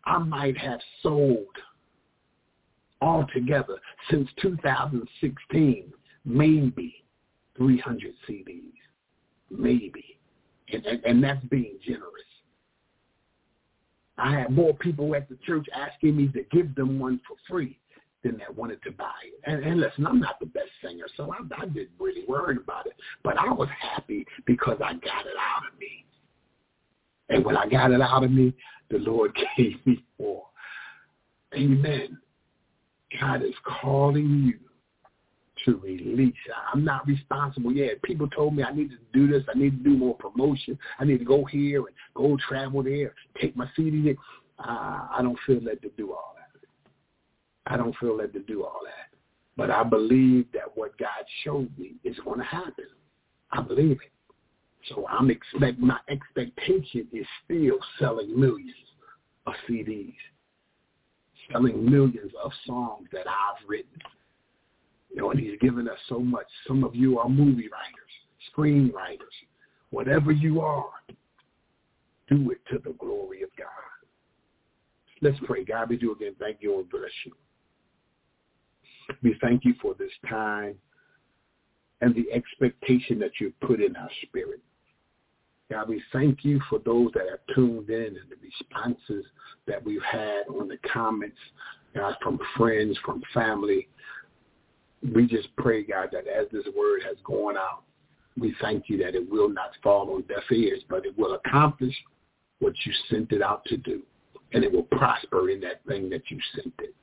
[0.04, 1.46] I might have sold
[3.04, 3.78] altogether
[4.10, 5.92] since 2016
[6.24, 7.04] maybe
[7.56, 8.72] 300 CDs,
[9.50, 10.14] maybe
[10.72, 12.10] and, and, and that's being generous.
[14.16, 17.78] I had more people at the church asking me to give them one for free
[18.22, 19.40] than that wanted to buy it.
[19.44, 22.86] And, and listen, I'm not the best singer, so I, I didn't really worry about
[22.86, 22.94] it.
[23.22, 26.06] But I was happy because I got it out of me.
[27.28, 28.54] And when I got it out of me,
[28.90, 30.44] the Lord gave me more.
[31.54, 32.18] Amen.
[33.20, 34.58] God is calling you
[35.64, 36.34] to release.
[36.72, 37.72] I'm not responsible.
[37.72, 39.44] Yeah, people told me I need to do this.
[39.52, 40.78] I need to do more promotion.
[40.98, 44.16] I need to go here and go travel there, take my CD.
[44.58, 44.62] Uh,
[45.10, 47.72] I don't feel led to do all that.
[47.72, 49.16] I don't feel led to do all that.
[49.56, 51.08] But I believe that what God
[51.44, 52.86] showed me is going to happen.
[53.52, 54.10] I believe it.
[54.88, 58.74] So I'm expect my expectation is still selling millions
[59.46, 60.14] of CDs,
[61.52, 64.00] selling millions of songs that I've written
[65.14, 66.46] you know, and he's given us so much.
[66.66, 68.10] Some of you are movie writers,
[68.54, 69.20] screenwriters.
[69.90, 70.90] Whatever you are,
[72.28, 73.68] do it to the glory of God.
[75.22, 75.64] Let's pray.
[75.64, 76.34] God, we do again.
[76.40, 77.32] Thank you and bless you.
[79.22, 80.74] We thank you for this time
[82.00, 84.60] and the expectation that you've put in our spirit.
[85.74, 89.26] God, we thank you for those that have tuned in and the responses
[89.66, 91.36] that we've had on the comments,
[91.96, 93.88] God, from friends, from family,
[95.12, 97.82] we just pray, God, that as this word has gone out,
[98.38, 101.94] we thank you that it will not fall on deaf ears, but it will accomplish
[102.60, 104.02] what you sent it out to do.
[104.52, 106.94] And it will prosper in that thing that you sent it.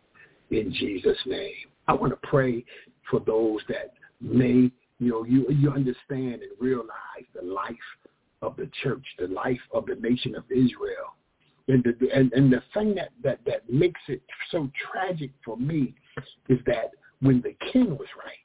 [0.49, 1.51] In Jesus' name.
[1.89, 2.63] I want to pray
[3.09, 7.75] for those that may, you know, you, you understand and realize the life
[8.41, 11.15] of the church, the life of the nation of Israel.
[11.67, 15.93] And the, and, and the thing that, that, that makes it so tragic for me
[16.49, 18.37] is that when the king was right.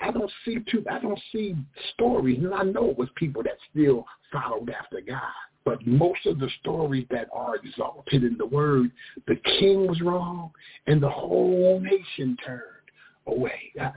[0.00, 0.84] I don't see too.
[0.90, 1.54] I don't see
[1.92, 5.20] stories, and I know it was people that still followed after God.
[5.64, 8.90] But most of the stories that are exalted in the word,
[9.26, 10.52] the king was wrong,
[10.86, 12.62] and the whole nation turned
[13.26, 13.72] away.
[13.76, 13.96] That,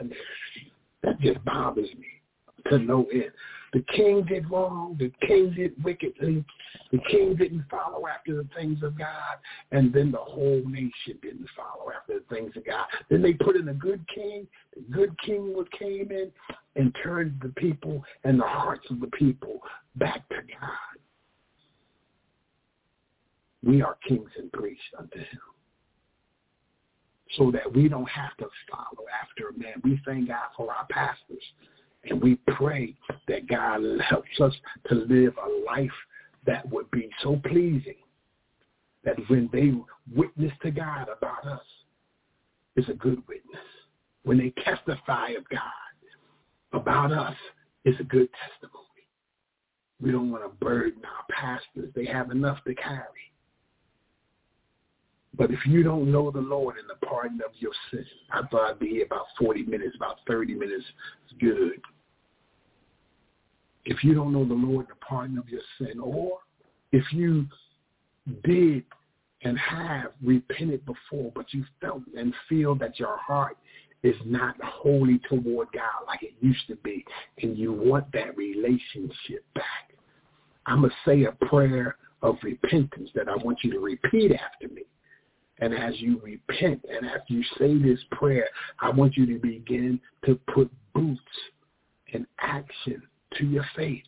[1.04, 2.22] that just bothers me
[2.70, 3.32] to no end.
[3.74, 4.96] The king did wrong.
[5.00, 6.46] The king did wickedly.
[6.92, 9.38] The king didn't follow after the things of God.
[9.72, 12.86] And then the whole nation didn't follow after the things of God.
[13.10, 14.48] Then they put in a good king.
[14.76, 16.32] The good king came in
[16.76, 19.60] and turned the people and the hearts of the people
[19.96, 21.00] back to God.
[23.64, 25.40] We are kings and priests unto him
[27.38, 29.82] so that we don't have to follow after a man.
[29.84, 31.42] We thank God for our pastors
[32.06, 32.96] and we pray
[33.28, 34.54] that God helps us
[34.88, 35.92] to live a life
[36.46, 37.96] that would be so pleasing
[39.04, 39.74] that when they
[40.16, 41.62] witness to God about us,
[42.76, 43.62] is a good witness.
[44.24, 45.60] When they testify of God
[46.72, 47.36] about us,
[47.86, 48.80] is a good testimony.
[50.02, 51.92] We don't want to burden our pastors.
[51.96, 53.33] They have enough to carry.
[55.36, 58.70] But if you don't know the Lord and the pardon of your sin, I thought
[58.70, 60.86] I'd be here about 40 minutes, about 30 minutes
[61.28, 61.82] is good.
[63.86, 66.40] If you don't know the Lord and the pardon of your sin, or
[66.92, 67.48] if you
[68.44, 68.84] did
[69.44, 73.58] and have repented before, but you felt and feel that your heart
[74.04, 77.04] is not holy toward God like it used to be,
[77.42, 79.94] and you want that relationship back,
[80.66, 84.74] I'm going to say a prayer of repentance that I want you to repeat after
[84.74, 84.84] me.
[85.64, 88.50] And as you repent and after you say this prayer,
[88.82, 91.22] I want you to begin to put boots
[92.08, 93.02] in action
[93.38, 94.04] to your faith.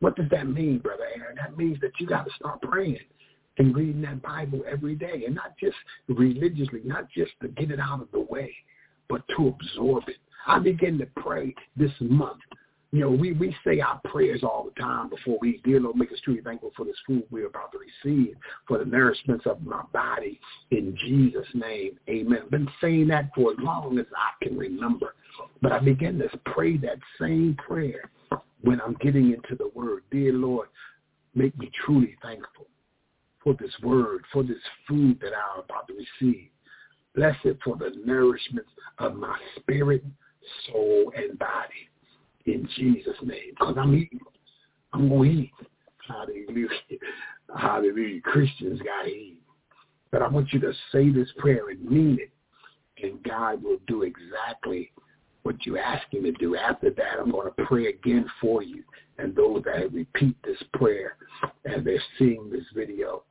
[0.00, 1.36] What does that mean, Brother Aaron?
[1.36, 3.00] That means that you got to start praying
[3.58, 5.76] and reading that Bible every day, and not just
[6.08, 8.54] religiously, not just to get it out of the way,
[9.10, 10.16] but to absorb it.
[10.46, 12.40] I begin to pray this month.
[12.92, 16.12] You know, we, we say our prayers all the time before we, dear Lord, make
[16.12, 19.82] us truly thankful for this food we're about to receive, for the nourishments of my
[19.92, 20.40] body.
[20.70, 22.38] In Jesus' name, amen.
[22.44, 25.14] I've been saying that for as long as I can remember.
[25.60, 28.10] But I begin to pray that same prayer
[28.62, 30.04] when I'm getting into the word.
[30.10, 30.68] Dear Lord,
[31.34, 32.66] make me truly thankful
[33.42, 34.56] for this word, for this
[34.88, 36.48] food that I'm about to receive.
[37.14, 38.66] Bless it for the nourishment
[38.98, 40.04] of my spirit,
[40.66, 41.88] soul, and body.
[42.46, 43.52] In Jesus' name.
[43.58, 44.20] Because I'm eating.
[44.92, 45.52] I'm going to eat.
[46.06, 46.68] Hallelujah.
[47.56, 48.20] Hallelujah.
[48.22, 49.38] Christians got to eat.
[50.10, 52.30] But I want you to say this prayer and mean it.
[53.04, 54.90] And God will do exactly
[55.42, 56.56] what you ask him to do.
[56.56, 58.82] After that, I'm going to pray again for you
[59.18, 61.16] and those that repeat this prayer
[61.64, 63.22] and they're seeing this video.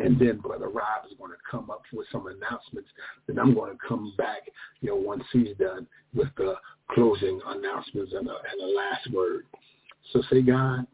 [0.00, 2.88] And then Brother Rob is going to come up with some announcements.
[3.26, 4.42] Then I'm going to come back,
[4.80, 6.54] you know, once he's done with the
[6.90, 9.44] closing announcements and a, and a last word.
[10.12, 10.86] So say, God,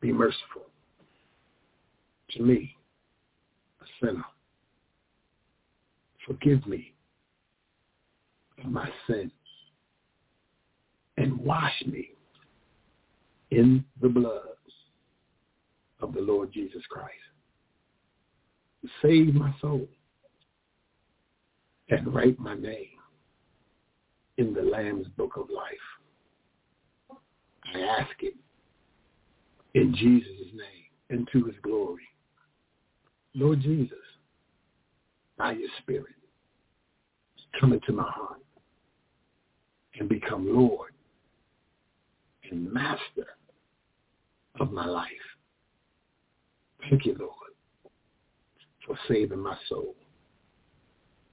[0.00, 0.62] be merciful
[2.30, 2.76] to me,
[3.82, 4.24] a sinner.
[6.26, 6.92] Forgive me
[8.64, 9.32] of my sins
[11.16, 12.10] and wash me
[13.50, 14.42] in the blood
[16.00, 17.14] of the Lord Jesus Christ.
[19.02, 19.86] Save my soul
[21.90, 22.86] and write my name
[24.38, 27.18] in the Lamb's book of life.
[27.74, 28.34] I ask it
[29.74, 32.08] in Jesus' name and to his glory.
[33.34, 33.98] Lord Jesus,
[35.36, 36.14] by your spirit,
[37.60, 38.40] come into my heart
[39.98, 40.92] and become Lord
[42.50, 43.26] and master
[44.58, 45.08] of my life.
[46.88, 47.30] Thank you, Lord,
[48.90, 49.94] for saving my soul.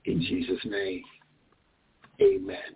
[0.05, 1.01] In Jesus' name,
[2.21, 2.75] amen.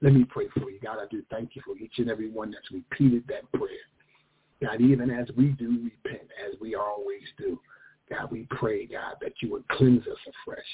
[0.00, 0.80] Let me pray for you.
[0.82, 3.68] God, I do thank you for each and every one that's repeated that prayer.
[4.62, 7.60] God, even as we do repent, as we always do,
[8.08, 10.64] God, we pray, God, that you would cleanse us afresh.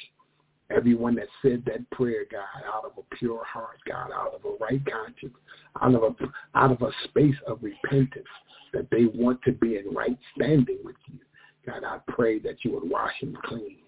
[0.70, 4.64] Everyone that said that prayer, God, out of a pure heart, God, out of a
[4.64, 5.34] right conscience,
[5.82, 8.28] out of a out of a space of repentance,
[8.72, 11.18] that they want to be in right standing with you.
[11.66, 13.78] God, I pray that you would wash them clean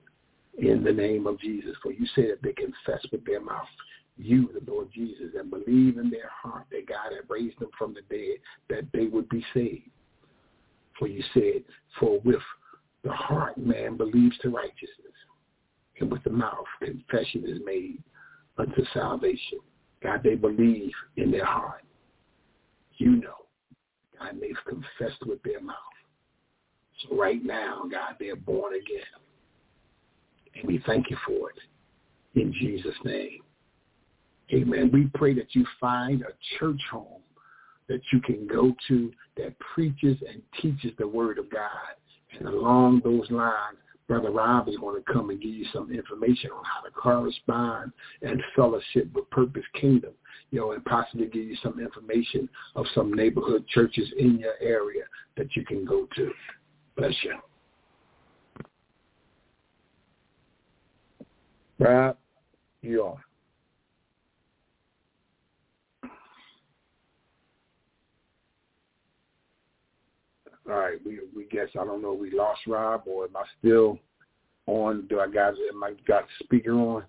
[0.58, 1.74] in the name of Jesus.
[1.82, 3.66] For you said that they confess with their mouth
[4.16, 7.94] you, the Lord Jesus, and believe in their heart that God had raised them from
[7.94, 8.36] the dead,
[8.68, 9.88] that they would be saved.
[10.98, 11.64] For you said,
[11.98, 12.42] for with
[13.02, 14.88] the heart man believes to righteousness,
[15.98, 18.02] and with the mouth confession is made
[18.58, 19.58] unto salvation.
[20.02, 21.84] God, they believe in their heart.
[22.98, 23.46] You know.
[24.18, 25.76] God, they've confessed with their mouth.
[27.00, 29.02] So right now, God, they're born again.
[30.54, 31.58] And we thank you for it.
[32.34, 33.40] In Jesus' name.
[34.52, 34.90] Amen.
[34.92, 37.22] We pray that you find a church home
[37.88, 41.70] that you can go to that preaches and teaches the word of God.
[42.38, 43.76] And along those lines,
[44.08, 47.92] Brother Rob is going to come and give you some information on how to correspond
[48.20, 50.12] and fellowship with Purpose Kingdom,
[50.50, 55.04] you know, and possibly give you some information of some neighborhood churches in your area
[55.36, 56.30] that you can go to.
[56.96, 57.34] Bless you.
[61.78, 62.16] Rob,
[62.82, 63.24] you are.
[70.72, 73.98] all right, we we guess I don't know we lost Rob or am I still
[74.66, 75.06] on?
[75.08, 77.04] Do I got am I got speaker on?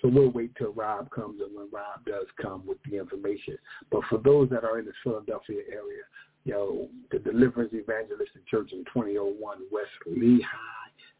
[0.00, 3.56] So we'll wait till Rob comes and when Rob does come with the information.
[3.90, 6.02] But for those that are in the Philadelphia area,
[6.46, 10.46] you know, the Deliverance Evangelistic Church in 2001 West Lehigh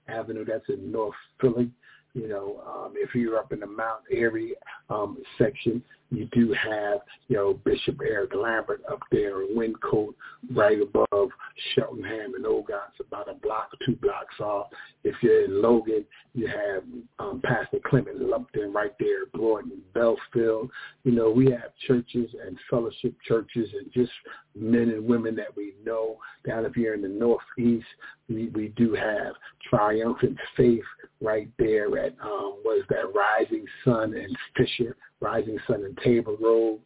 [0.09, 1.69] Avenue, that's in North Philly.
[2.15, 4.55] You know, um, if you're up in the Mount Airy
[4.89, 10.15] um, section, you do have, you know, Bishop Eric Lambert up there in Wyncote,
[10.55, 11.29] right above
[11.75, 14.69] Cheltenham and Ogontz, about a block or two blocks off.
[15.05, 16.05] If you're in Logan,
[16.35, 16.85] you have
[17.19, 20.71] um, Pastor Clement Lumpton right there, Broad Belfield.
[21.05, 24.13] You know, we have churches and fellowship churches and just
[24.55, 27.87] men and women that we know down here in the Northeast.
[28.29, 29.35] We, we do have
[29.69, 30.85] Triumphant Faith
[31.21, 36.81] right there at, um, was that Rising Sun and Fisher, Rising Sun and Tabor Road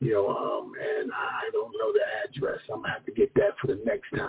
[0.00, 2.60] you know, um, and I don't know the address.
[2.70, 4.28] I'm gonna have to get that for the next time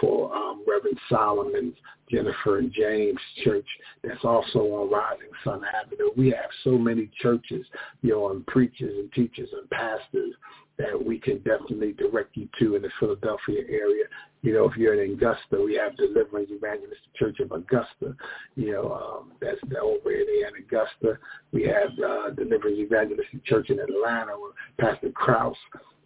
[0.00, 1.74] for um, Reverend Solomon's
[2.10, 3.66] Jennifer and James Church.
[4.04, 6.10] That's also on Rising Sun Avenue.
[6.16, 7.66] We have so many churches,
[8.02, 10.34] you know, and preachers and teachers and pastors
[10.80, 14.04] that we can definitely direct you to in the Philadelphia area.
[14.42, 18.16] You know, if you're in Augusta, we have Deliverance Evangelistic Church of Augusta.
[18.56, 20.26] You know, um, that's over in
[20.58, 21.18] Augusta.
[21.52, 25.56] We have uh, Deliverance Evangelistic Church in Atlanta with Pastor Kraus.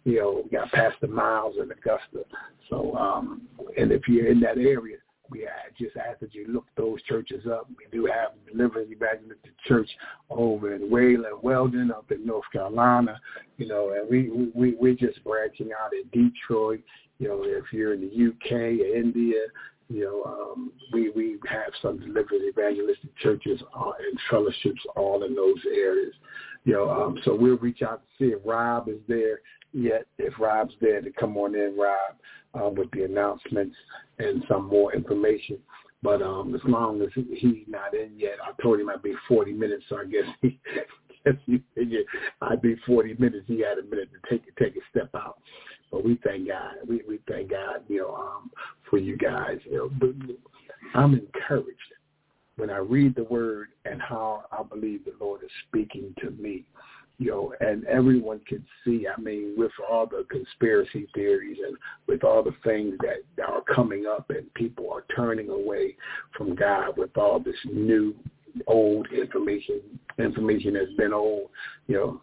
[0.03, 2.25] You know, we got Pastor Miles in Augusta.
[2.69, 3.43] So, um,
[3.77, 4.97] and if you're in that area,
[5.29, 5.47] we
[5.77, 7.67] just ask that you look those churches up.
[7.69, 9.89] We do have Deliverance Evangelistic Church
[10.29, 13.19] over in Wayland, Weldon, up in North Carolina,
[13.57, 16.81] you know, and we we we're just branching out in Detroit.
[17.19, 19.41] You know, if you're in the UK India,
[19.89, 25.35] you know, um, we we have some Deliverance Evangelistic churches uh, and fellowships all in
[25.35, 26.13] those areas.
[26.63, 29.39] You know, um, so we'll reach out to see if Rob is there
[29.71, 30.07] yet.
[30.17, 32.15] If Rob's there, to come on in, Rob,
[32.55, 33.75] uh, with the announcements
[34.19, 35.57] and some more information.
[36.01, 39.53] But um, as long as he's not in yet, I told him I'd be 40
[39.53, 40.59] minutes, so I guess he,
[41.25, 42.05] guess he figured
[42.41, 43.45] I'd be 40 minutes.
[43.47, 45.39] He had a minute to take a take a step out.
[45.91, 46.75] But we thank God.
[46.87, 48.51] We we thank God, you know, um,
[48.89, 49.57] for you guys.
[49.65, 50.35] You know,
[50.93, 51.69] I'm encouraged
[52.57, 56.65] when I read the word and how I believe the Lord is speaking to me
[57.17, 62.23] you know, and everyone can see, I mean, with all the conspiracy theories and with
[62.23, 65.95] all the things that are coming up and people are turning away
[66.37, 68.13] from God with all this new,
[68.67, 69.81] old information,
[70.19, 71.49] information that's been old,
[71.87, 72.21] you know,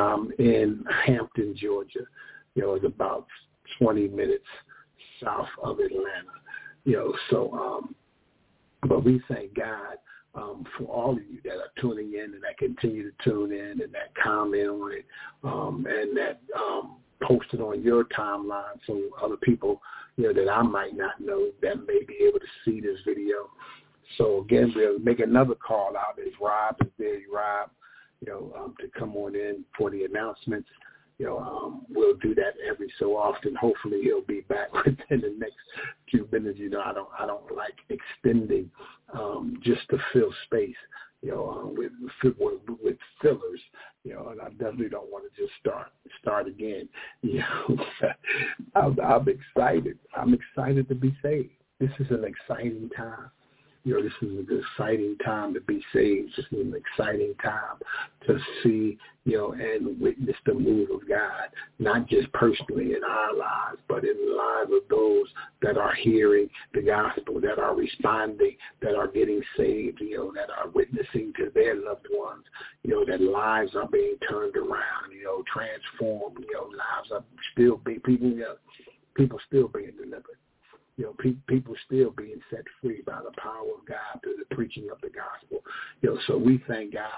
[0.00, 2.00] um, in Hampton, Georgia,
[2.54, 3.26] you know, it's about
[3.78, 4.44] 20 minutes
[5.22, 6.38] south of Atlanta,
[6.84, 7.94] you know, so, um,
[8.88, 9.96] but we thank God
[10.38, 13.82] um, for all of you that are tuning in and that continue to tune in
[13.82, 15.04] and that comment on it
[15.42, 19.82] um, and that um, post it on your timeline so other people,
[20.16, 23.50] you know, that I might not know that may be able to see this video.
[24.16, 26.18] So again, we'll make another call out.
[26.18, 27.70] Is Rob is there, Rob,
[28.20, 30.68] you know, um, to come on in for the announcements
[31.18, 33.54] you know, um, we'll do that every so often.
[33.56, 35.56] Hopefully, he'll be back within the next
[36.10, 36.58] few minutes.
[36.58, 38.70] You know, I don't, I don't like extending
[39.12, 40.76] um, just to fill space.
[41.20, 41.90] You know, um, with,
[42.38, 43.60] with with fillers.
[44.04, 45.88] You know, and I definitely don't want to just start
[46.20, 46.88] start again.
[47.22, 47.78] You know,
[48.76, 49.98] I'm, I'm excited.
[50.16, 51.50] I'm excited to be saved.
[51.80, 53.30] This is an exciting time
[53.84, 56.32] you know, this is an exciting time to be saved.
[56.36, 57.78] This is an exciting time
[58.26, 61.48] to see, you know, and witness the move of God,
[61.78, 65.26] not just personally in our lives, but in the lives of those
[65.62, 70.50] that are hearing the gospel, that are responding, that are getting saved, you know, that
[70.50, 72.44] are witnessing to their loved ones,
[72.82, 77.24] you know, that lives are being turned around, you know, transformed, you know, lives are
[77.52, 78.56] still being, people, you know,
[79.14, 80.38] people still being delivered
[80.98, 84.54] you know, pe- people still being set free by the power of God through the
[84.54, 85.62] preaching of the gospel.
[86.02, 87.08] You know, so we thank God,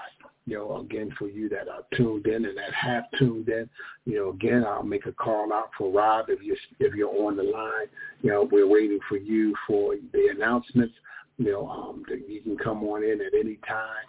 [0.45, 3.67] you know, again for you that are tuned in and that have tuned in.
[4.05, 7.35] You know, again, I'll make a call out for Rob if you're if you're on
[7.35, 7.87] the line.
[8.21, 10.93] You know, we're waiting for you for the announcements.
[11.39, 14.05] You know, um, that you can come on in at any time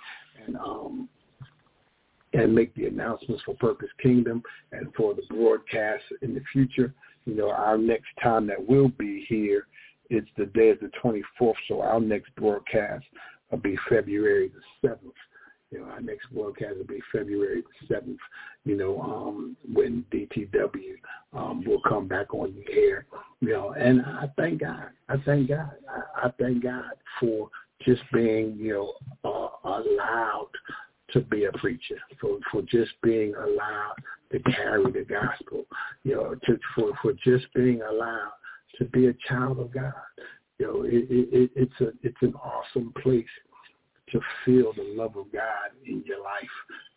[0.46, 1.08] and um,
[2.34, 4.42] and make the announcements for Purpose Kingdom
[4.72, 6.92] and for the broadcast in the future.
[7.24, 9.66] You know, our next time that we'll be here,
[10.10, 13.04] it's the day of the 24th, so our next broadcast
[13.50, 14.50] will be February
[14.82, 14.98] the 7th.
[15.70, 18.18] You know, our next broadcast will be February the 7th,
[18.64, 20.96] you know, um, when DTW
[21.32, 23.06] um, will come back on the air.
[23.40, 24.90] You know, and I thank God.
[25.08, 25.72] I thank God.
[25.88, 27.48] I, I thank God for
[27.84, 28.72] just being, you
[29.24, 29.28] know,
[29.64, 30.50] uh, allowed
[31.12, 33.94] to be a preacher, for, for just being allowed
[34.33, 35.64] to carry the gospel,
[36.05, 38.33] you know, to, for, for just being allowed
[38.78, 39.93] to be a child of God.
[40.59, 43.24] You know, it, it, it's a it's an awesome place
[44.11, 46.49] to feel the love of God in your life.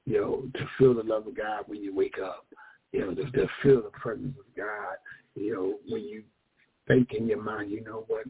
[0.05, 2.45] You know, to feel the love of God when you wake up.
[2.91, 4.95] You know, to, to feel the presence of God.
[5.35, 6.23] You know, when you
[6.87, 8.25] think in your mind, you know what,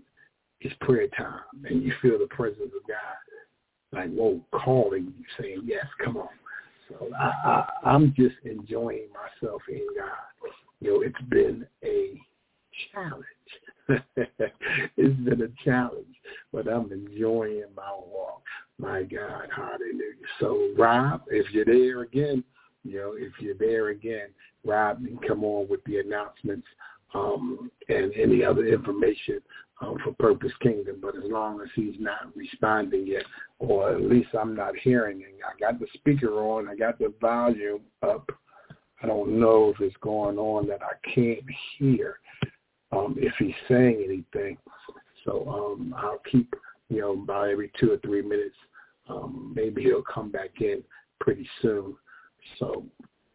[0.61, 2.97] it's prayer time, and you feel the presence of God
[3.95, 6.27] like, whoa, calling you, saying, yes, come on.
[6.89, 10.51] So I, I, I'm just enjoying myself in God.
[10.81, 12.21] You know, it's been a
[12.93, 13.25] challenge.
[14.97, 16.15] it's been a challenge,
[16.51, 18.43] but I'm enjoying my walk.
[18.77, 20.13] My God, hallelujah.
[20.39, 22.43] So Rob, if you're there again,
[22.83, 24.27] you know, if you're there again,
[24.65, 26.67] Rob can come on with the announcements
[27.15, 29.39] um, and any other information
[29.81, 30.97] um, for Purpose Kingdom.
[31.01, 33.23] But as long as he's not responding yet,
[33.59, 37.13] or at least I'm not hearing it, I got the speaker on, I got the
[37.21, 38.29] volume up.
[39.01, 41.43] I don't know if it's going on that I can't
[41.77, 42.19] hear
[42.91, 44.57] um, if he's saying anything.
[45.23, 46.53] So um, I'll keep,
[46.89, 48.55] you know, about every two or three minutes.
[49.09, 50.83] Um, maybe he'll come back in
[51.19, 51.95] pretty soon.
[52.59, 52.85] So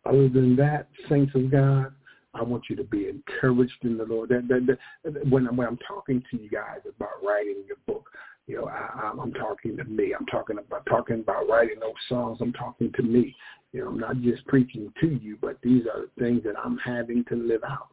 [0.06, 1.92] other than that, saints of God,
[2.34, 4.28] I want you to be encouraged in the Lord.
[4.28, 8.08] That, that, that, when, when I'm talking to you guys about writing your book,
[8.46, 10.14] you know, I, I'm talking to me.
[10.18, 12.38] I'm talking about talking about writing those songs.
[12.40, 13.34] I'm talking to me.
[13.72, 16.78] You know, I'm not just preaching to you, but these are the things that I'm
[16.78, 17.88] having to live out.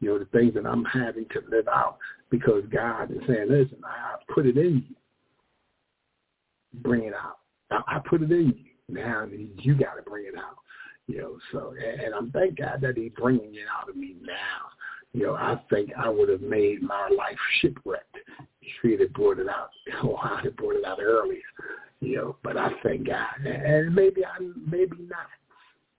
[0.00, 1.96] You know, the things that I'm having to live out
[2.30, 4.96] because God is saying, listen, I put it in you.
[6.82, 7.38] Bring it out.
[7.70, 8.94] I, I put it in you.
[8.94, 10.58] Now you got to bring it out.
[11.08, 14.70] You know, so and I'm thank God that He's bringing it out of me now.
[15.12, 18.16] You know, I think I would have made my life shipwrecked
[18.62, 19.70] if He'd have brought it out,
[20.04, 21.40] or I'd have brought it out earlier.
[22.00, 25.26] You know, but I thank God, and maybe I, maybe not.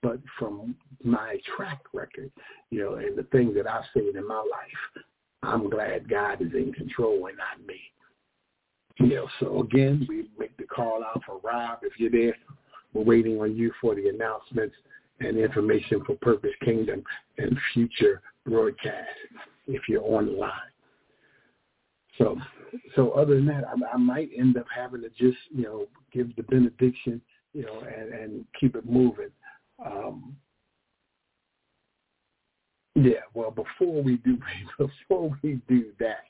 [0.02, 2.30] But from my track record,
[2.70, 5.04] you know, and the things that I've seen in my life,
[5.42, 7.80] I'm glad God is in control and not me.
[8.98, 12.36] You know, so again, we make the call out for Rob if you're there.
[12.94, 14.74] We're waiting on you for the announcements
[15.20, 17.02] and information for Purpose Kingdom
[17.38, 19.10] and future broadcasts
[19.66, 20.50] if you're on the line.
[22.18, 22.38] So,
[22.94, 26.34] so other than that, I, I might end up having to just, you know, give
[26.36, 27.20] the benediction,
[27.52, 29.30] you know, and, and keep it moving.
[29.84, 30.36] Um,
[32.96, 34.38] yeah, well, before we do
[34.78, 36.24] before we do that,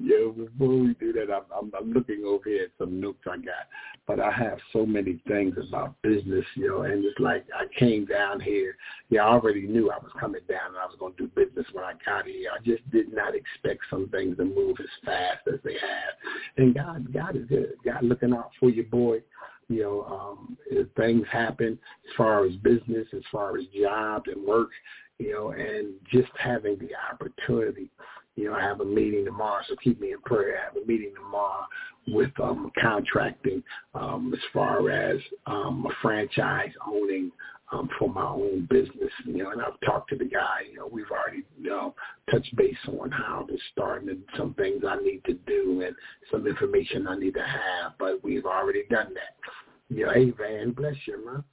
[0.00, 3.36] yeah, before we do that, I'm, I'm I'm looking over here at some notes I
[3.36, 3.68] got,
[4.06, 8.04] but I have so many things about business, you know, and it's like I came
[8.04, 8.76] down here.
[9.10, 11.66] Yeah, I already knew I was coming down and I was going to do business
[11.72, 12.50] when I got here.
[12.52, 16.14] I just did not expect some things to move as fast as they have,
[16.56, 17.74] and God, God is good.
[17.84, 19.20] God looking out for you, boy
[19.68, 20.56] you know, um,
[20.96, 24.70] things happen as far as business, as far as jobs and work,
[25.18, 27.90] you know, and just having the opportunity.
[28.38, 30.60] You know, I have a meeting tomorrow, so keep me in prayer.
[30.60, 31.66] I have a meeting tomorrow
[32.06, 33.64] with um, contracting
[33.94, 35.18] um, as far as
[35.48, 37.32] um, a franchise owning
[37.72, 39.10] um, for my own business.
[39.24, 40.60] You know, and I've talked to the guy.
[40.70, 41.96] You know, we've already you know
[42.30, 45.96] touched base on how to start and some things I need to do and
[46.30, 47.94] some information I need to have.
[47.98, 49.34] But we've already done that.
[49.88, 51.44] You know, hey Van, bless you, man.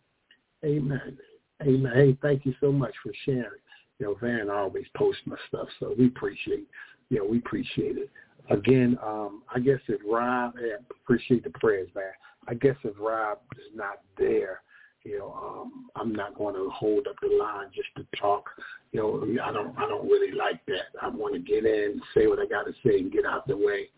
[0.63, 1.17] Amen.
[1.63, 1.91] Amen.
[1.95, 3.59] Hey, thank you so much for sharing.
[3.99, 6.67] You know, Van always posts my stuff, so we appreciate,
[7.09, 8.09] you know, we appreciate it.
[8.49, 12.05] Again, um, I guess if Rob, yeah, appreciate the prayers, man.
[12.47, 14.61] I guess if Rob is not there,
[15.03, 18.49] you know, um, I'm not going to hold up the line just to talk.
[18.91, 20.99] You know, I don't, I don't really like that.
[21.01, 23.55] I want to get in, say what I got to say, and get out the
[23.55, 23.89] way.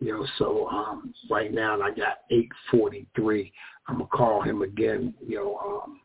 [0.00, 2.20] You know, so um, right now I got
[2.72, 3.52] 8:43.
[3.86, 5.14] I'm gonna call him again.
[5.26, 6.00] You know, um,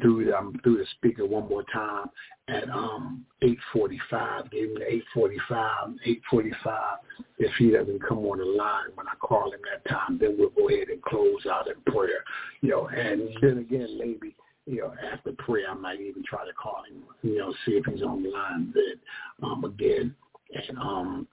[0.00, 2.06] through the, um, through the speaker one more time
[2.48, 4.50] at um 8:45.
[4.50, 5.98] Gave him the 8:45,
[6.32, 6.98] 8:45.
[7.38, 10.50] If he doesn't come on the line when I call him that time, then we'll
[10.50, 12.24] go ahead and close out in prayer.
[12.60, 14.34] You know, and then again, maybe
[14.66, 17.02] you know after prayer, I might even try to call him.
[17.22, 19.00] You know, see if he's on the line then
[19.42, 20.14] um again.
[20.52, 21.28] And um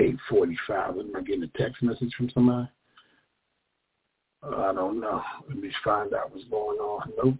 [0.00, 0.98] 8:45.
[0.98, 2.68] Am I getting a text message from somebody?
[4.42, 5.22] I don't know.
[5.48, 7.12] Let me find out what's going on.
[7.22, 7.38] Nope.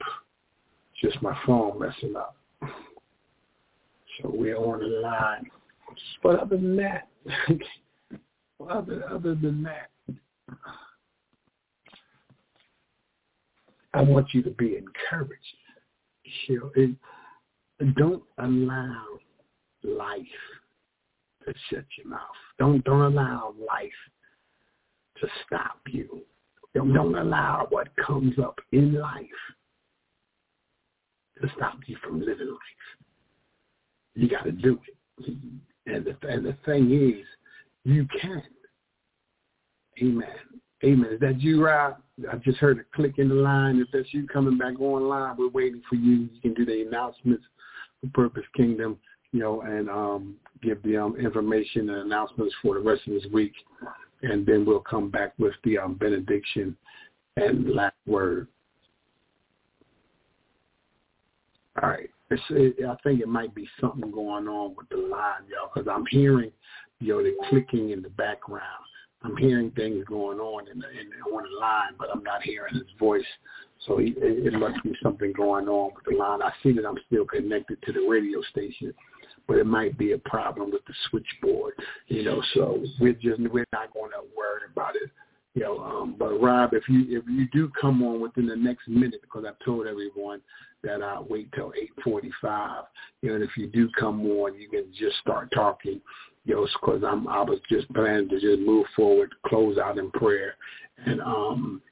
[1.03, 2.37] Just my phone messing up.
[2.63, 5.51] So we're on the line.
[6.23, 7.09] But other than that,
[8.71, 9.91] other other than that,
[13.95, 15.35] I want you to be encouraged.
[16.49, 16.71] You
[17.81, 19.03] know, don't allow
[19.83, 20.21] life
[21.47, 22.21] to shut your mouth.
[22.59, 23.91] Don't don't allow life
[25.21, 26.23] to stop you
[26.75, 29.25] don't, don't allow what comes up in life
[31.41, 32.59] to stop you from living life.
[34.15, 35.37] You got to do it.
[35.87, 37.27] And the, and the thing is,
[37.85, 38.43] you can.
[40.03, 40.29] Amen.
[40.85, 41.13] Amen.
[41.13, 41.97] Is that you, Rob?
[42.31, 43.79] I just heard a click in the line.
[43.79, 46.29] If that's you coming back online, we're waiting for you.
[46.33, 47.45] You can do the announcements
[48.01, 48.99] for Purpose Kingdom,
[49.33, 53.27] you know, and um, give the um, information and announcements for the rest of this
[53.33, 53.53] week
[54.23, 56.77] and then we'll come back with the um, benediction
[57.37, 58.47] and last word.
[61.83, 62.11] All right.
[62.31, 66.07] It, I think it might be something going on with the line, y'all, because I'm
[66.07, 66.53] hearing,
[67.01, 68.63] you know, the clicking in the background.
[69.23, 72.75] I'm hearing things going on in the, in on the line, but I'm not hearing
[72.75, 73.25] his voice.
[73.87, 76.41] So it, it must be something going on with the line.
[76.43, 78.95] I see that I'm still connected to the radio station,
[79.47, 81.75] but it might be a problem with the switchboard.
[82.09, 85.11] You know, so we're just we're not going to worry about it.
[85.55, 88.87] You know, um, but Rob, if you if you do come on within the next
[88.89, 90.41] minute, because I've told everyone
[90.83, 92.85] that I'll wait till eight forty-five.
[93.23, 96.01] You know, and if you do come on, you can just start talking.
[96.45, 100.11] You know, because I'm I was just planning to just move forward, close out in
[100.13, 100.55] prayer,
[101.05, 101.83] and um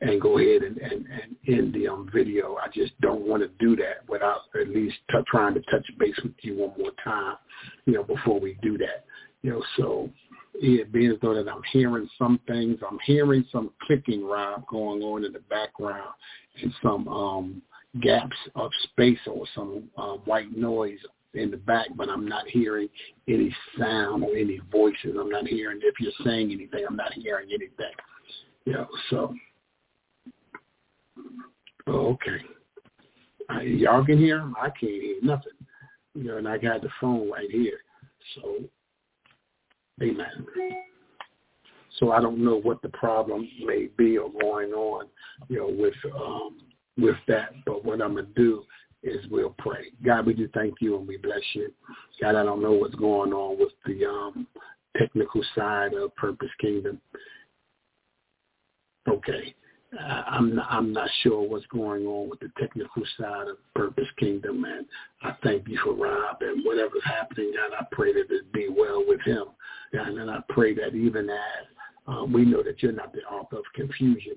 [0.00, 2.56] and go ahead and, and, and end the um, video.
[2.56, 6.18] I just don't want to do that without at least t- trying to touch base
[6.22, 7.36] with you one more time,
[7.84, 9.04] you know, before we do that.
[9.42, 10.10] You know, so
[10.54, 15.02] it being as though that I'm hearing some things, I'm hearing some clicking, Rob, going
[15.02, 16.14] on in the background
[16.62, 17.62] and some um,
[18.00, 20.98] gaps of space or some uh, white noise
[21.34, 22.88] in the back, but I'm not hearing
[23.28, 25.16] any sound or any voices.
[25.18, 26.84] I'm not hearing if you're saying anything.
[26.88, 27.92] I'm not hearing anything.
[28.64, 29.34] You know, so
[31.90, 32.44] Oh, okay.
[33.48, 34.54] I, y'all can hear him.
[34.56, 35.52] I can't hear nothing.
[36.14, 37.78] You know, and I got the phone right here.
[38.34, 38.58] So,
[40.00, 40.46] amen.
[41.98, 45.06] So I don't know what the problem may be or going on,
[45.48, 46.58] you know, with um,
[46.96, 47.50] with that.
[47.66, 48.62] But what I'm gonna do
[49.02, 49.86] is we'll pray.
[50.04, 51.72] God, we do thank you and we bless you.
[52.20, 54.46] God, I don't know what's going on with the um,
[54.96, 57.00] technical side of Purpose Kingdom.
[59.08, 59.54] Okay.
[59.98, 64.64] I'm not, I'm not sure what's going on with the technical side of Purpose Kingdom,
[64.64, 64.86] and
[65.22, 67.52] I thank you for Rob and whatever's happening.
[67.56, 69.46] God, I pray that it be well with him,
[69.92, 71.66] and then I pray that even as
[72.06, 74.36] um, we know that you're not the author of confusion,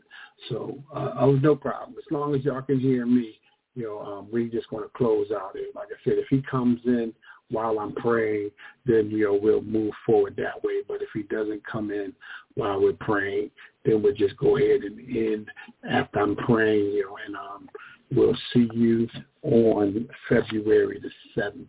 [0.49, 1.95] so uh, oh no problem.
[1.97, 3.39] As long as y'all can hear me,
[3.75, 5.55] you know, um, we're just going to close out.
[5.55, 7.13] And like I said, if he comes in
[7.49, 8.49] while I'm praying,
[8.85, 10.81] then you know we'll move forward that way.
[10.87, 12.13] But if he doesn't come in
[12.55, 13.51] while we're praying,
[13.85, 15.49] then we'll just go ahead and end
[15.89, 17.69] after I'm praying, you know, and um,
[18.11, 19.07] we'll see you
[19.43, 21.67] on February the seventh.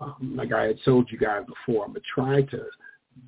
[0.00, 2.64] Um, like I had told you guys before, I'm gonna try to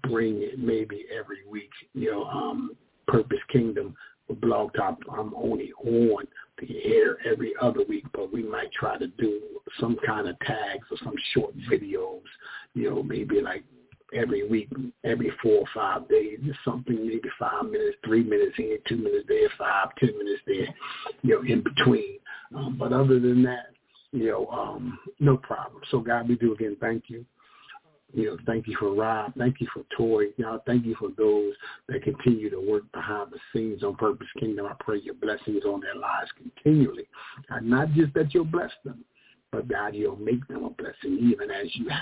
[0.03, 1.71] bring it maybe every week.
[1.95, 2.77] You know, um,
[3.07, 3.97] Purpose Kingdom
[4.41, 4.99] Blog Talk.
[5.11, 6.27] I'm only on
[6.63, 9.41] air every other week, but we might try to do
[9.81, 12.23] some kind of tags or some short videos.
[12.75, 13.65] You know, maybe like
[14.15, 14.69] every week,
[15.05, 19.27] every four or five days, just something maybe five minutes, three minutes here, two minutes
[19.29, 20.75] there, five, ten minutes there,
[21.23, 22.19] you know, in between.
[22.55, 23.67] Um, but other than that,
[24.13, 25.83] you know, um, no problem.
[25.91, 27.25] So God, we do again, thank you.
[28.15, 29.35] You know, thank you for Rob.
[29.37, 30.27] Thank you for Toy.
[30.39, 31.53] Know, thank you for those
[31.89, 34.67] that continue to work behind the scenes on Purpose Kingdom.
[34.67, 37.07] I pray your blessings on their lives continually.
[37.51, 39.05] And not just that you'll bless them,
[39.53, 42.01] but God, you'll make them a blessing even as you have.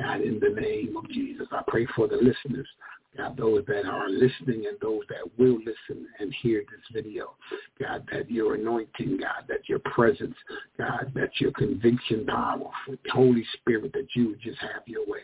[0.00, 2.68] God, in the name of Jesus, I pray for the listeners.
[3.16, 7.34] God, those that are listening and those that will listen and hear this video.
[7.80, 10.36] God, that your anointing, God, that your presence,
[10.78, 12.70] God, that your conviction power,
[13.10, 15.22] Holy Spirit, that you would just have your way.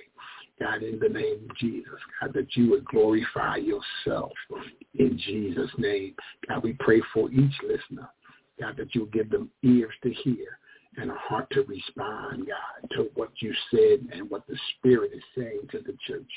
[0.60, 4.32] God, in the name of Jesus, God, that you would glorify yourself
[4.94, 6.14] in Jesus' name.
[6.48, 8.08] God, we pray for each listener.
[8.60, 10.58] God, that you give them ears to hear
[10.96, 15.22] and a heart to respond, God, to what you said and what the Spirit is
[15.36, 16.30] saying to the church.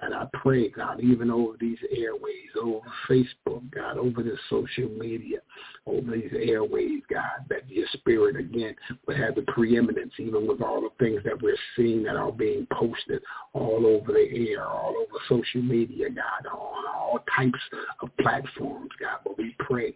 [0.00, 5.38] God, I pray, God, even over these airways, over Facebook, God, over the social media,
[5.86, 8.74] over these airways, God, that your Spirit, again,
[9.06, 12.66] would have the preeminence, even with all the things that we're seeing that are being
[12.72, 17.60] posted all over the air, all over social media, God, on all types
[18.00, 19.18] of platforms, God.
[19.24, 19.94] But we pray,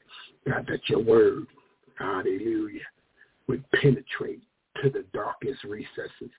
[0.49, 1.47] God, that your word,
[1.99, 2.81] hallelujah,
[3.49, 4.43] would penetrate
[4.83, 6.33] to the darkest recesses,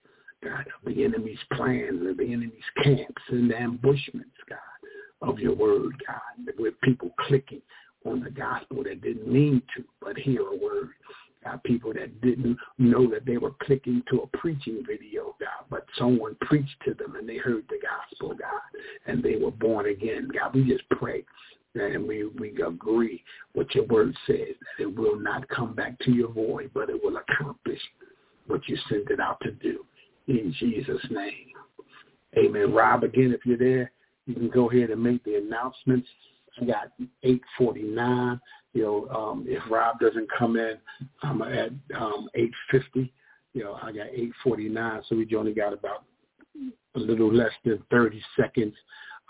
[0.43, 5.55] God, of the enemy's plans, of the enemy's camps and the ambushments, God, of your
[5.55, 7.61] word, God, with people clicking
[8.05, 10.89] on the gospel that didn't mean to, but hear a word.
[11.43, 15.85] God, people that didn't know that they were clicking to a preaching video, God, but
[15.97, 18.61] someone preached to them and they heard the gospel, God,
[19.05, 20.29] and they were born again.
[20.37, 21.23] God, we just pray
[21.75, 26.11] and we, we agree what your word says, that it will not come back to
[26.11, 27.79] your void, but it will accomplish
[28.47, 29.85] what you sent it out to do.
[30.27, 31.47] In Jesus' name.
[32.37, 32.73] Amen.
[32.73, 33.91] Rob, again, if you're there,
[34.25, 36.07] you can go ahead and make the announcements.
[36.61, 36.91] I got
[37.23, 38.39] 849.
[38.73, 40.77] You know, um, if Rob doesn't come in,
[41.23, 43.11] I'm at um, 850.
[43.53, 46.03] You know, I got 849, so we only got about
[46.95, 48.73] a little less than 30 seconds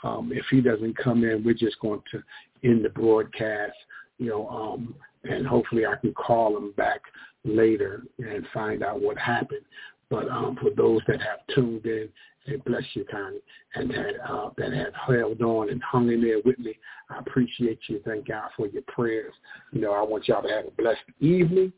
[0.03, 2.21] um, if he doesn't come in, we're just going to
[2.63, 3.75] end the broadcast,
[4.17, 7.01] you know, um, and hopefully I can call him back
[7.43, 9.65] later and find out what happened.
[10.09, 12.09] But um, for those that have tuned in
[12.47, 13.41] And bless you, Connie,
[13.75, 16.73] and that uh, that had held on and hung in there with me.
[17.09, 18.01] I appreciate you.
[18.05, 19.33] Thank God for your prayers.
[19.71, 21.71] You know, I want y'all to have a blessed evening.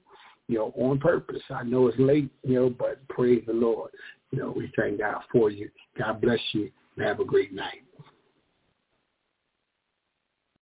[0.47, 1.41] You know, on purpose.
[1.49, 2.30] I know it's late.
[2.43, 3.91] You know, but praise the Lord.
[4.32, 5.69] You know, we thank God for you.
[5.97, 6.72] God bless you.
[6.95, 7.84] And have a great night.